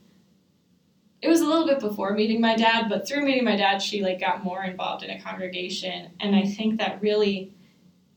[1.20, 4.00] it was a little bit before meeting my dad but through meeting my dad she
[4.00, 6.12] like got more involved in a congregation.
[6.20, 7.52] And i think that really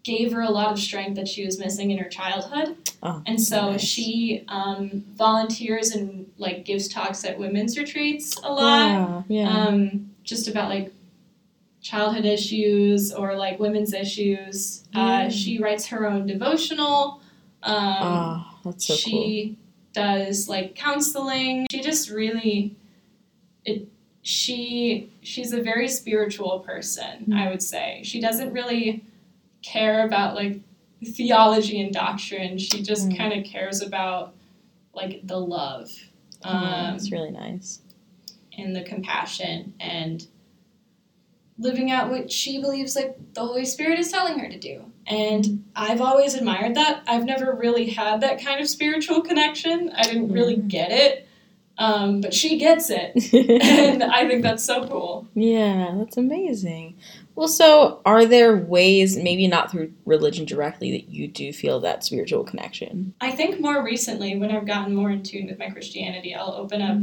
[0.04, 3.42] gave her a lot of strength that she was missing in her childhood Oh, and
[3.42, 3.82] so nice.
[3.82, 9.26] she um, volunteers and like gives talks at women's retreats a lot Wow.
[9.28, 9.50] Yeah.
[9.50, 10.94] um, just about like
[11.82, 14.84] childhood issues or like women's issues.
[14.94, 15.26] Yeah.
[15.26, 17.22] Uh, she writes her own devotional.
[17.64, 19.00] Um, oh, that's so cool.
[19.02, 19.58] she
[19.94, 21.68] does like counseling.
[21.72, 22.76] She just really
[23.66, 23.88] it.
[24.24, 27.26] She she's a very spiritual person.
[27.30, 27.36] Mm.
[27.36, 29.04] I would say she doesn't really
[29.63, 30.60] care about like
[31.06, 32.58] theology and doctrine.
[32.58, 33.17] She just Mm.
[33.17, 34.34] kind of cares about
[34.93, 35.89] like the love.
[36.43, 36.62] Um,
[36.93, 37.80] that's really nice.
[38.58, 40.28] and the compassion and
[41.58, 44.84] living out what she believes like the Holy Spirit is telling her to do.
[45.08, 47.04] And I've always admired that.
[47.08, 49.91] I've never really had that kind of spiritual connection.
[49.95, 50.67] I didn't really Mhm.
[50.67, 51.28] get it.
[51.78, 53.13] Um, but she gets it,
[53.63, 55.28] and I think that's so cool.
[55.34, 56.95] Yeah, that's amazing.
[57.41, 62.04] Well, so are there ways, maybe not through religion directly, that you do feel that
[62.04, 63.15] spiritual connection?
[63.19, 66.84] I think more recently, when I've gotten more in tune with my Christianity, I'll open
[66.84, 66.99] up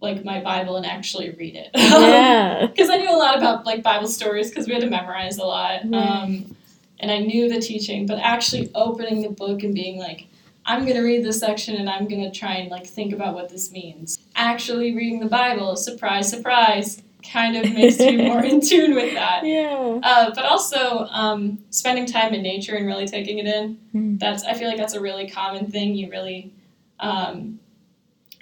[0.00, 1.70] like my Bible and actually read it.
[1.74, 2.66] Yeah.
[2.76, 5.44] Because I knew a lot about like Bible stories because we had to memorize a
[5.44, 5.82] lot.
[5.92, 6.54] Um,
[7.00, 10.28] and I knew the teaching, but actually opening the book and being like,
[10.64, 13.72] I'm gonna read this section and I'm gonna try and like think about what this
[13.72, 14.20] means.
[14.36, 19.44] Actually reading the Bible, surprise, surprise, kind of makes you more in tune with that.
[19.44, 20.00] Yeah.
[20.02, 23.78] Uh, but also um, spending time in nature and really taking it in.
[23.94, 24.18] Mm.
[24.18, 25.94] That's I feel like that's a really common thing.
[25.94, 26.52] You really,
[27.00, 27.60] um,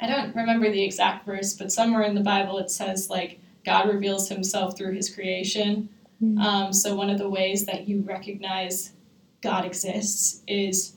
[0.01, 3.89] I don't remember the exact verse, but somewhere in the Bible it says like God
[3.89, 5.89] reveals Himself through His creation.
[6.23, 6.39] Mm.
[6.39, 8.93] Um, so one of the ways that you recognize
[9.41, 10.95] God exists is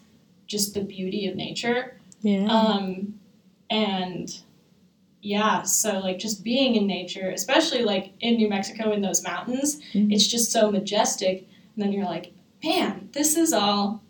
[0.48, 1.98] just the beauty of nature.
[2.22, 2.48] Yeah.
[2.48, 3.20] Um,
[3.70, 4.40] and
[5.22, 9.80] yeah, so like just being in nature, especially like in New Mexico in those mountains,
[9.94, 10.12] Mhm.
[10.14, 11.48] it's just so majestic.
[11.76, 12.32] And then you're like,
[12.64, 14.02] man, this is all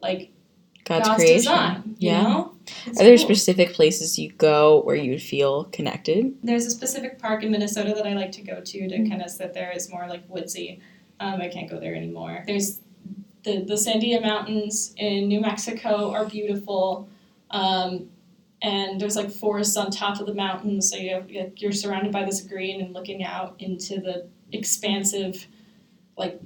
[0.00, 0.30] like
[0.84, 1.36] God's, God's, creation.
[1.38, 1.96] design.
[1.98, 2.22] You Yeah.
[2.22, 2.50] know?
[2.86, 3.24] It's Are there cool.
[3.26, 6.34] specific places you go where you feel connected?
[6.42, 9.08] There's a specific park in Minnesota that I like to go to to Mm.
[9.08, 9.70] kind of sit there.
[9.70, 10.80] It's more like woodsy.
[11.20, 12.44] Um, I can't go there anymore.
[12.46, 12.80] There's
[13.44, 17.08] the the Sandia Mountains in New Mexico are beautiful,
[17.50, 18.08] um,
[18.64, 20.90] and there's like forests on top of the mountains.
[20.90, 25.46] So you have, you're surrounded by this green and looking out into the expansive,
[26.16, 26.40] like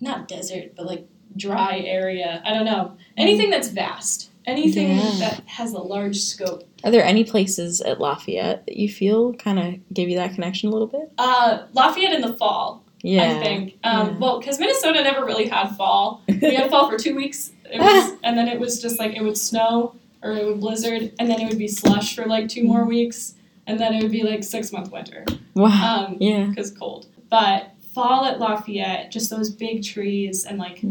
[0.00, 2.42] not desert but like dry area.
[2.44, 4.30] I don't know anything that's vast.
[4.46, 5.12] Anything Yeah.
[5.20, 6.64] that has a large scope.
[6.84, 10.68] Are there any places at Lafayette that you feel kind of give you that connection
[10.68, 11.10] a little bit?
[11.16, 12.84] Uh, Lafayette in the fall.
[13.02, 13.22] Yeah.
[13.38, 13.78] I think.
[13.84, 14.18] Um, yeah.
[14.18, 16.22] Well, because Minnesota never really had fall.
[16.28, 19.22] We had fall for two weeks, it was, and then it was just like it
[19.22, 22.64] would snow or it would blizzard, and then it would be slush for like two
[22.64, 23.34] more weeks,
[23.66, 26.06] and then it would be like six month winter wow.
[26.08, 26.46] um, yeah.
[26.46, 27.06] because cold.
[27.30, 30.82] But fall at Lafayette, just those big trees and like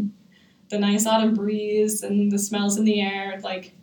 [0.70, 3.74] the nice autumn breeze and the smells in the air, like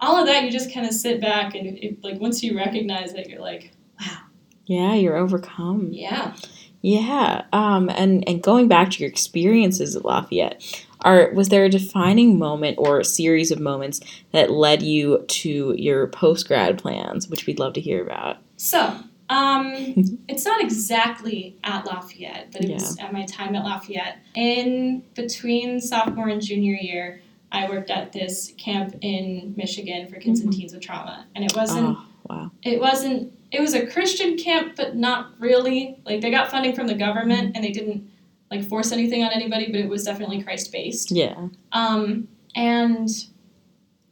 [0.00, 3.12] all of that, you just kind of sit back and it, like once you recognize
[3.12, 4.18] it, you're like, wow.
[4.66, 5.88] Yeah, you're overcome.
[5.92, 6.34] yeah.
[6.80, 7.44] Yeah.
[7.54, 12.38] Um, and, and going back to your experiences at Lafayette, are was there a defining
[12.38, 14.00] moment or a series of moments
[14.32, 18.38] that led you to your post grad plans, which we'd love to hear about?
[18.56, 18.80] So,
[19.28, 19.72] um,
[20.28, 24.18] it's not exactly at Lafayette, but it was at my time at Lafayette.
[24.34, 27.20] In between sophomore and junior year,
[27.52, 30.56] I worked at this camp in Michigan for kids and Mhm.
[30.56, 31.96] teens with trauma, and it wasn't.
[31.98, 32.50] Oh, wow.
[32.64, 33.32] It wasn't.
[33.52, 35.96] It was a Christian camp, but not really.
[36.04, 38.10] Like they got funding from the government, and they didn't
[38.50, 41.10] like force anything on anybody, but it was definitely Christ based.
[41.10, 41.48] Yeah.
[41.72, 43.08] Um, and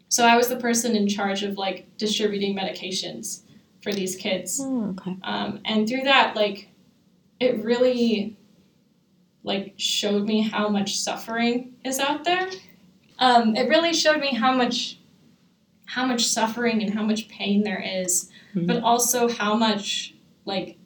[0.09, 3.43] so I was the person in charge of like distributing medications
[3.83, 4.61] for these kids.
[4.63, 5.17] Oh, okay.
[5.23, 6.69] Um, and through that, like,
[7.41, 8.37] it really,
[9.43, 12.49] like, showed me how much suffering is out there.
[13.19, 14.99] Um, it really showed me how much,
[15.87, 18.69] how much suffering and how much pain there is, Mhm.
[18.69, 20.15] but also how much,
[20.45, 20.79] like,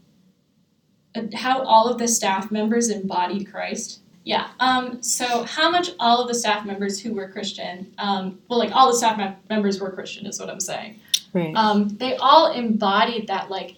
[1.34, 4.00] how all of the staff members embodied Christ.
[4.24, 4.48] Yeah.
[4.58, 8.72] Um, so how much all of the staff members who were Christian, um, well, like
[8.72, 10.98] all the staff mem- members were Christian, is what I'm saying
[11.32, 11.54] Right.
[11.54, 13.76] um, they all embodied that like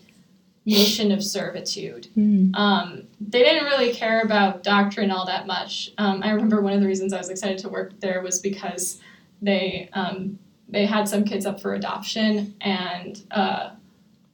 [0.65, 2.09] mission of servitude.
[2.17, 2.55] Mm.
[2.55, 5.93] Um, they didn't really care about doctrine all that much.
[5.99, 9.01] Um, I remember one of the reasons I was excited to work there was because
[9.43, 13.71] they um, they had some kids up for adoption and uh,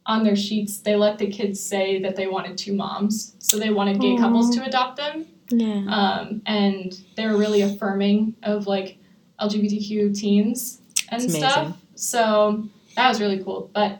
[0.06, 3.70] on their sheets they let the kids say that they wanted two moms, so they
[3.70, 4.18] wanted gay Aw.
[4.18, 5.84] couples to adopt them Yeah.
[5.88, 8.98] um, and they were really affirming of like
[9.40, 11.56] LGBTQ teens and That's stuff.
[11.56, 11.78] amazing.
[11.96, 12.64] So
[12.96, 13.70] that was really cool.
[13.74, 13.98] But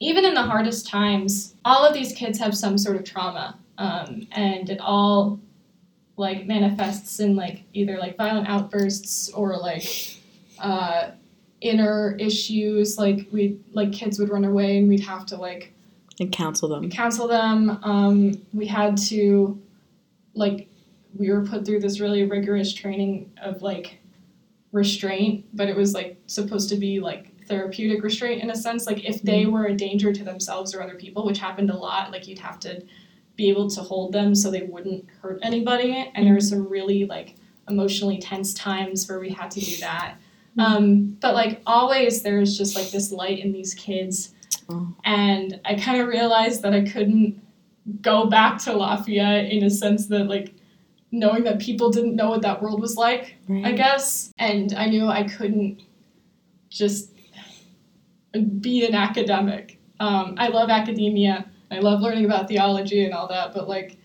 [0.00, 4.26] even in the hardest times, all of these kids have some sort of trauma, um,
[4.32, 5.38] and it all
[6.16, 10.16] like manifests in like either like violent outbursts or like
[10.58, 11.10] uh,
[11.62, 12.98] inner issues.
[12.98, 15.72] Like we like kids would run away and we'd have to like
[16.20, 16.90] and counsel them.
[16.90, 17.78] counsel them.
[17.82, 19.60] Um, we had to,
[20.34, 20.68] like,
[21.16, 23.98] we were put through this really rigorous training of like
[24.72, 28.86] restraint, but it was like supposed to be like therapeutic restraint in a sense.
[28.86, 32.12] Like, if they were a danger to themselves or other people, which happened a lot,
[32.12, 32.82] like, you'd have to
[33.36, 36.10] be able to hold them so they wouldn't hurt anybody.
[36.14, 37.36] And there were some really like
[37.68, 40.16] emotionally tense times where we had to do that.
[40.58, 44.34] Um, but like always, there's just like this light in these kids
[44.68, 44.94] Oh.
[45.04, 47.40] and I kind of realized that I couldn't
[48.00, 50.54] go back to Lafayette in a sense that like
[51.10, 53.64] knowing that people didn't know what that world was like, Right.
[53.66, 55.82] I guess, and I knew I couldn't
[56.70, 57.10] just
[58.60, 59.78] be an academic.
[60.00, 61.46] Um, I love academia.
[61.70, 63.98] I love learning about theology and all that, but like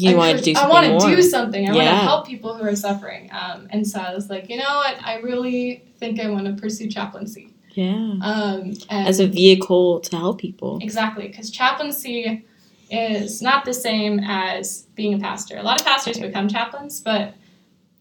[0.00, 1.10] You I want to do I something want more.
[1.10, 1.68] to do something.
[1.68, 3.30] I want to help people who are suffering.
[3.32, 4.96] Um, and so I was like, you know what?
[5.04, 7.52] I really think I want to pursue chaplaincy.
[7.74, 8.14] yeah.
[8.22, 10.78] Um, As a vehicle to help people.
[10.82, 12.44] exactly, because chaplaincy
[12.90, 15.56] is not the same as being a pastor.
[15.58, 17.34] A lot of pastors become chaplains, but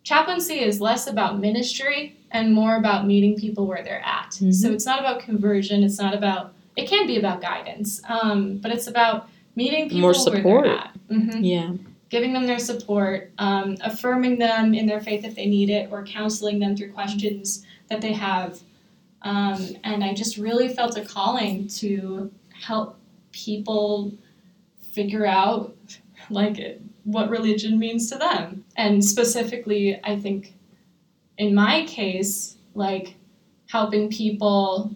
[0.04, 4.32] chaplaincy is less about ministry and more about meeting people where they're at.
[4.34, 4.54] Mhm.
[4.54, 5.84] So it's not about conversion.
[5.84, 6.54] It's not about.
[6.76, 10.64] It can be about guidance, um, but it's about meeting people More where support.
[10.66, 10.91] they're at.
[11.10, 11.72] hmm Yeah.
[12.10, 16.03] giving them their support, um, affirming them in their faith if they need it, or
[16.06, 18.60] counseling them through questions that they have.
[19.24, 22.97] Um, and I just really felt a calling to help
[23.32, 24.14] people
[24.91, 25.76] figure out
[26.30, 28.64] like it, what religion means to them.
[28.78, 30.53] And specifically, I think
[31.38, 33.16] in my case, like
[33.70, 34.95] helping people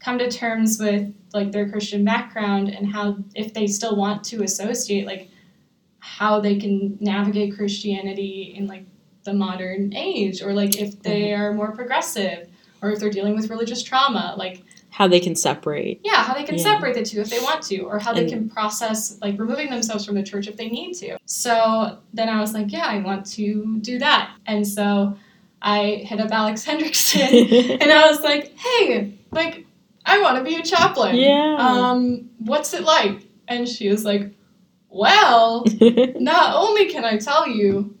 [0.00, 4.42] come to terms with like their Christian background and how if they still want to
[4.42, 5.28] associate like
[5.98, 8.84] how they can navigate Christianity in like
[9.24, 11.40] the modern age or like if they mm-hmm.
[11.40, 12.48] are more progressive
[12.82, 16.00] or if they're dealing with religious trauma like How they can separate.
[16.04, 16.64] yeah how they can Yeah.
[16.64, 20.04] separate the two if they want to or how they can process like removing themselves
[20.04, 23.24] from the church if they need to so then i was like yeah i want
[23.26, 25.16] to do that and so
[25.62, 29.66] i hit up alex hendrickson and i was like hey like
[30.06, 31.56] i want to be a chaplain Yeah.
[31.58, 34.32] um what's it like and she was like
[34.88, 37.96] well not only can I tell you,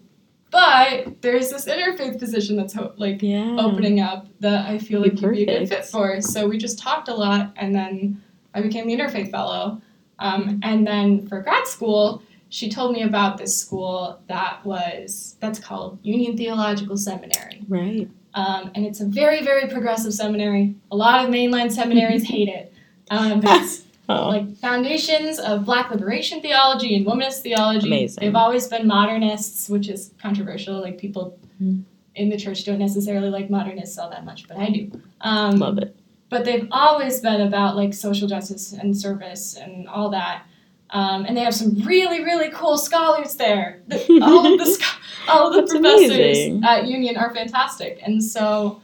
[0.50, 3.56] but there's this interfaith position that's ho- like yeah.
[3.58, 6.20] opening up that I feel like you'd be a good fit for.
[6.20, 8.22] So we just talked a lot, and then
[8.54, 9.80] I became the interfaith fellow.
[10.18, 15.58] Um, and then for grad school, she told me about this school that was that's
[15.58, 18.10] called Union Theological Seminary, Right.
[18.34, 20.74] Um, and it's a very very progressive seminary.
[20.90, 22.72] A lot of mainline seminaries hate it.
[23.10, 24.28] Um, it's Oh.
[24.28, 27.86] like foundations of black liberation theology and womanist theology.
[27.86, 28.22] Amazing.
[28.22, 30.80] They've always been modernists, which is controversial.
[30.80, 31.84] Like people Mm.
[32.16, 34.90] in the church don't necessarily like modernists all that much, but I do.
[35.20, 35.94] Um, Love it.
[36.30, 40.42] But they've always been about like social justice and service and all that.
[40.90, 43.82] Um, and they have some really, really cool scholars there.
[43.86, 46.64] The- all of the scho- all the That's professors amazing.
[46.64, 48.00] at Union are fantastic.
[48.02, 48.80] And so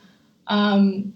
[0.47, 1.15] um,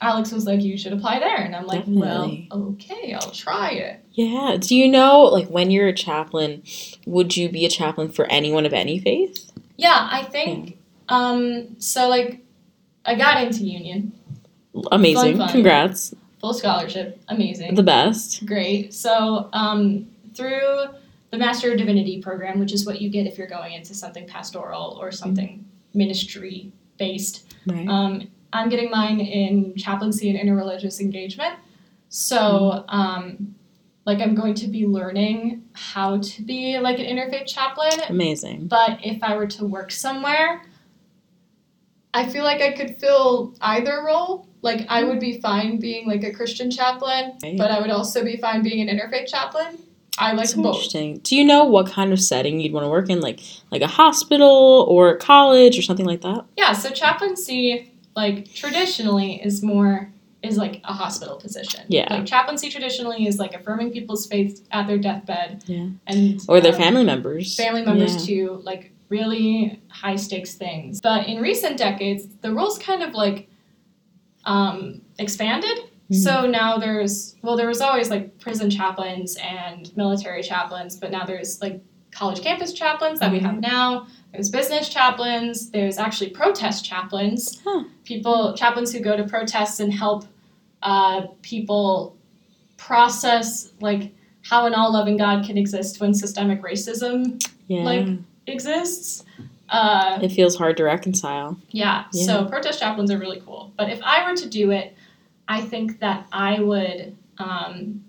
[0.00, 2.48] Alex was like, "You should apply there," and I'm like, Definitely.
[2.50, 4.56] "Well, okay, I'll try it." Yeah.
[4.60, 6.62] Do you know, like, when you're a chaplain,
[7.06, 9.50] would you be a chaplain for anyone of any faith?
[9.76, 10.78] Yeah, I think
[11.08, 12.40] um so like
[13.04, 14.12] I got into Union,
[14.90, 15.38] Amazing.
[15.38, 15.48] fun.
[15.50, 16.14] Congrats.
[16.40, 17.74] full scholarship, amazing.
[17.76, 18.44] The best.
[18.46, 18.92] Great.
[18.92, 20.88] So um through
[21.30, 24.26] the Master of Divinity program, which is what you get if you're going into something
[24.26, 25.64] pastoral or something
[25.94, 27.54] ministry based.
[27.66, 27.88] Right.
[27.88, 31.54] Um I'm getting mine in chaplaincy and interreligious engagement.
[32.08, 33.54] So um
[34.04, 38.68] like I'm going to be learning how to be like an interfaith chaplain Amazing.
[38.68, 40.62] But if I were to work somewhere,
[42.14, 44.48] I feel like I could fill either role.
[44.62, 47.58] Like I would be fine being like a Christian chaplain, Right.
[47.58, 49.78] but I would also be fine being an interfaith chaplain.
[50.18, 50.66] I like That's both.
[50.76, 51.18] interesting.
[51.18, 53.40] Do you know what kind of setting you'd want to work in, like
[53.70, 56.44] like a hospital or a college or something like that?
[56.56, 60.10] Yeah, so chaplaincy, like traditionally, is more
[60.42, 61.80] is like a hospital position.
[61.88, 62.06] Yeah.
[62.12, 65.64] Like chaplaincy traditionally is like affirming people's faith at their deathbed.
[65.66, 65.88] Yeah.
[66.06, 67.56] And Or their um, family members.
[67.56, 68.46] family members Yeah.
[68.46, 71.00] to like really high stakes things.
[71.00, 73.48] But in recent decades, the roles kind of like
[74.44, 75.78] um, expanded.
[76.10, 76.14] Mhm.
[76.22, 81.24] So now there's well, there was always like prison chaplains and military chaplains, but now
[81.24, 81.80] there's like
[82.12, 84.06] college campus chaplains that we have now.
[84.32, 85.70] There's business chaplains.
[85.70, 87.60] There's actually protest chaplains.
[87.64, 87.84] Huh.
[88.04, 90.24] People chaplains who go to protests and help
[90.82, 92.16] uh, people
[92.76, 97.82] process like how an all loving God can exist when systemic racism Yeah.
[97.82, 98.06] like
[98.46, 99.24] exists.
[99.68, 101.58] Uh, it feels hard to reconcile.
[101.72, 103.72] yeah, so protest chaplains are really cool.
[103.76, 104.94] But if I were to do it,
[105.48, 107.16] I think that I would.
[107.38, 108.02] Um,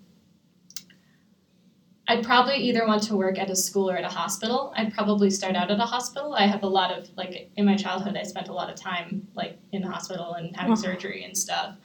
[2.10, 4.74] I'd probably either want to work at a school or at a hospital.
[4.78, 6.34] I'd probably start out at a hospital.
[6.34, 9.28] I have a lot of like in my childhood, I spent a lot of time
[9.36, 10.76] like in the hospital and having Oh.
[10.76, 11.76] surgery and stuff.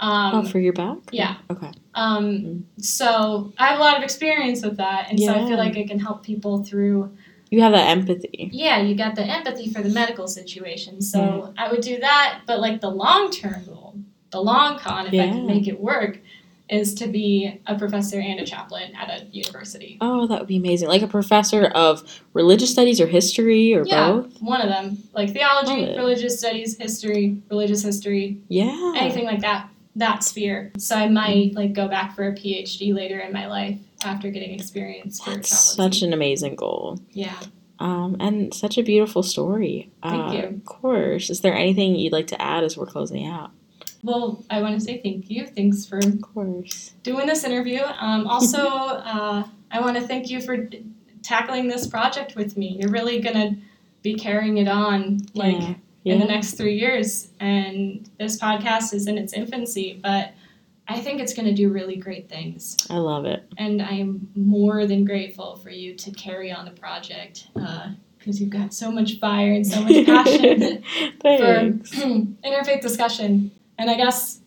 [0.00, 0.98] Um, oh, for your back?
[1.10, 1.36] yeah.
[1.50, 1.70] Okay.
[1.94, 5.76] Um, so I have a lot of experience with that, and so I feel like
[5.76, 7.16] I can help people through.
[7.50, 8.50] You have that empathy.
[8.52, 12.40] Yeah, you got the empathy for the medical situation, so I would do that.
[12.46, 13.85] But like the long term goal,
[14.30, 16.18] the long con, if I can make it work,
[16.68, 19.98] is to be a professor and a chaplain at a university.
[20.00, 20.88] Oh, that would be amazing.
[20.88, 22.02] Like a professor of
[22.32, 24.42] religious studies or history or yeah, both.
[24.42, 28.94] one of them, like theology, religious studies, history, religious history, Yeah.
[28.96, 29.68] anything like that.
[29.94, 30.72] that sphere.
[30.76, 34.50] So I might like go back for a PhD later in my life after getting
[34.50, 36.98] experience for That's such an amazing goal.
[37.12, 37.38] yeah.
[37.78, 39.90] Um, and such a beautiful story.
[40.02, 40.42] Thank uh, you.
[40.44, 41.30] Of course.
[41.30, 43.50] Is there anything you'd like to add as we're closing out?
[44.02, 45.46] Well, I want to say thank you.
[45.46, 46.92] Thanks for Of course.
[47.02, 47.82] doing this interview.
[47.82, 50.84] Um, also, uh, I want to thank you for d-
[51.22, 52.76] tackling this project with me.
[52.78, 53.56] You're really gonna
[54.02, 55.60] be carrying it on like
[56.04, 56.14] yeah.
[56.14, 60.32] in the next three years, and this podcast is in its infancy, but
[60.88, 62.76] I think it's gonna do really great things.
[62.88, 63.44] I love it.
[63.58, 67.48] And I am more than grateful for you to carry on the project
[68.26, 70.82] because you've got so much fire and so much passion
[71.20, 71.28] for
[72.44, 73.50] interfaith discussion.
[73.78, 74.40] And I guess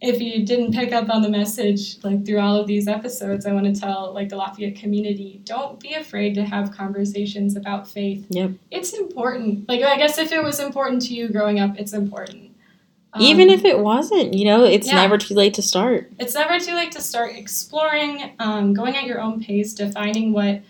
[0.00, 3.52] if you didn't pick up on the message like through all of these episodes, I
[3.52, 8.26] want to tell like the Lafayette community, don't be afraid to have conversations about faith.
[8.30, 8.52] Yep.
[8.70, 9.68] It's important.
[9.68, 12.52] Like I guess if it was important to you growing up, it's important.
[13.14, 14.96] Um, Even if it wasn't, you know, it's yeah.
[14.96, 16.10] never too late to start.
[16.18, 20.60] it's never too late to start exploring, um, going at your own pace, defining what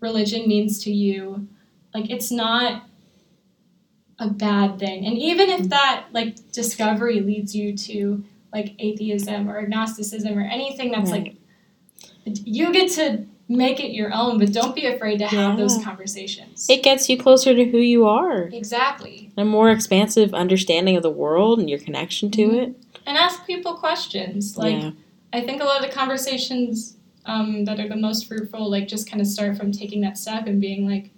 [0.00, 1.46] religion means to you.
[1.94, 2.82] Like it's not
[4.18, 5.06] a bad thing.
[5.06, 10.92] And even if that like discovery leads you to like atheism or agnosticism or anything
[10.92, 11.36] that's like
[12.24, 16.66] you get to make it your own, but don't be afraid to have those conversations.
[16.70, 18.44] It gets you closer to who you are.
[18.44, 19.30] exactly.
[19.36, 22.62] A more expansive understanding of the world and your connection to Mhm.
[22.62, 22.76] it.
[23.06, 24.56] And ask people questions.
[24.56, 24.90] Like yeah.
[25.32, 26.96] I think a lot of the conversations
[27.26, 30.46] um, that are the most fruitful, like just kind of start from taking that step
[30.46, 31.10] and being like,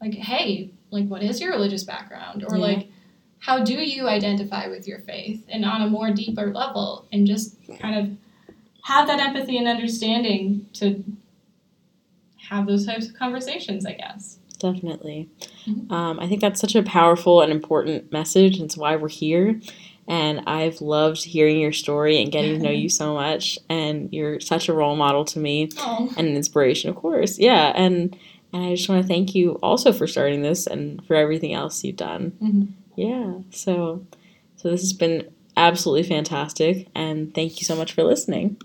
[0.00, 2.62] like, hey, like, what is your religious background, or Yeah.
[2.62, 2.88] like,
[3.40, 7.56] how do you identify with your faith, and on a more deeper level, and just
[7.78, 8.10] kind of
[8.84, 11.04] have that empathy and understanding to
[12.48, 13.84] have those types of conversations.
[13.86, 14.38] I guess.
[14.58, 15.28] Definitely.
[15.66, 15.90] Mhm.
[15.92, 18.56] Um, I think that's such a powerful and important message.
[18.56, 19.60] and It's why we're here.
[20.08, 23.58] And I've loved hearing your story and getting to know you so much.
[23.68, 27.38] And you're such a role model to me Oh, and an inspiration, of course.
[27.38, 27.72] Yeah.
[27.76, 28.16] And
[28.52, 31.84] and I just want to thank you also for starting this and for everything else
[31.84, 32.32] you've done.
[32.42, 32.68] Mhm.
[32.96, 33.34] Yeah.
[33.50, 34.04] So
[34.56, 36.88] so this has been absolutely fantastic.
[36.94, 38.56] And thank you so much for listening.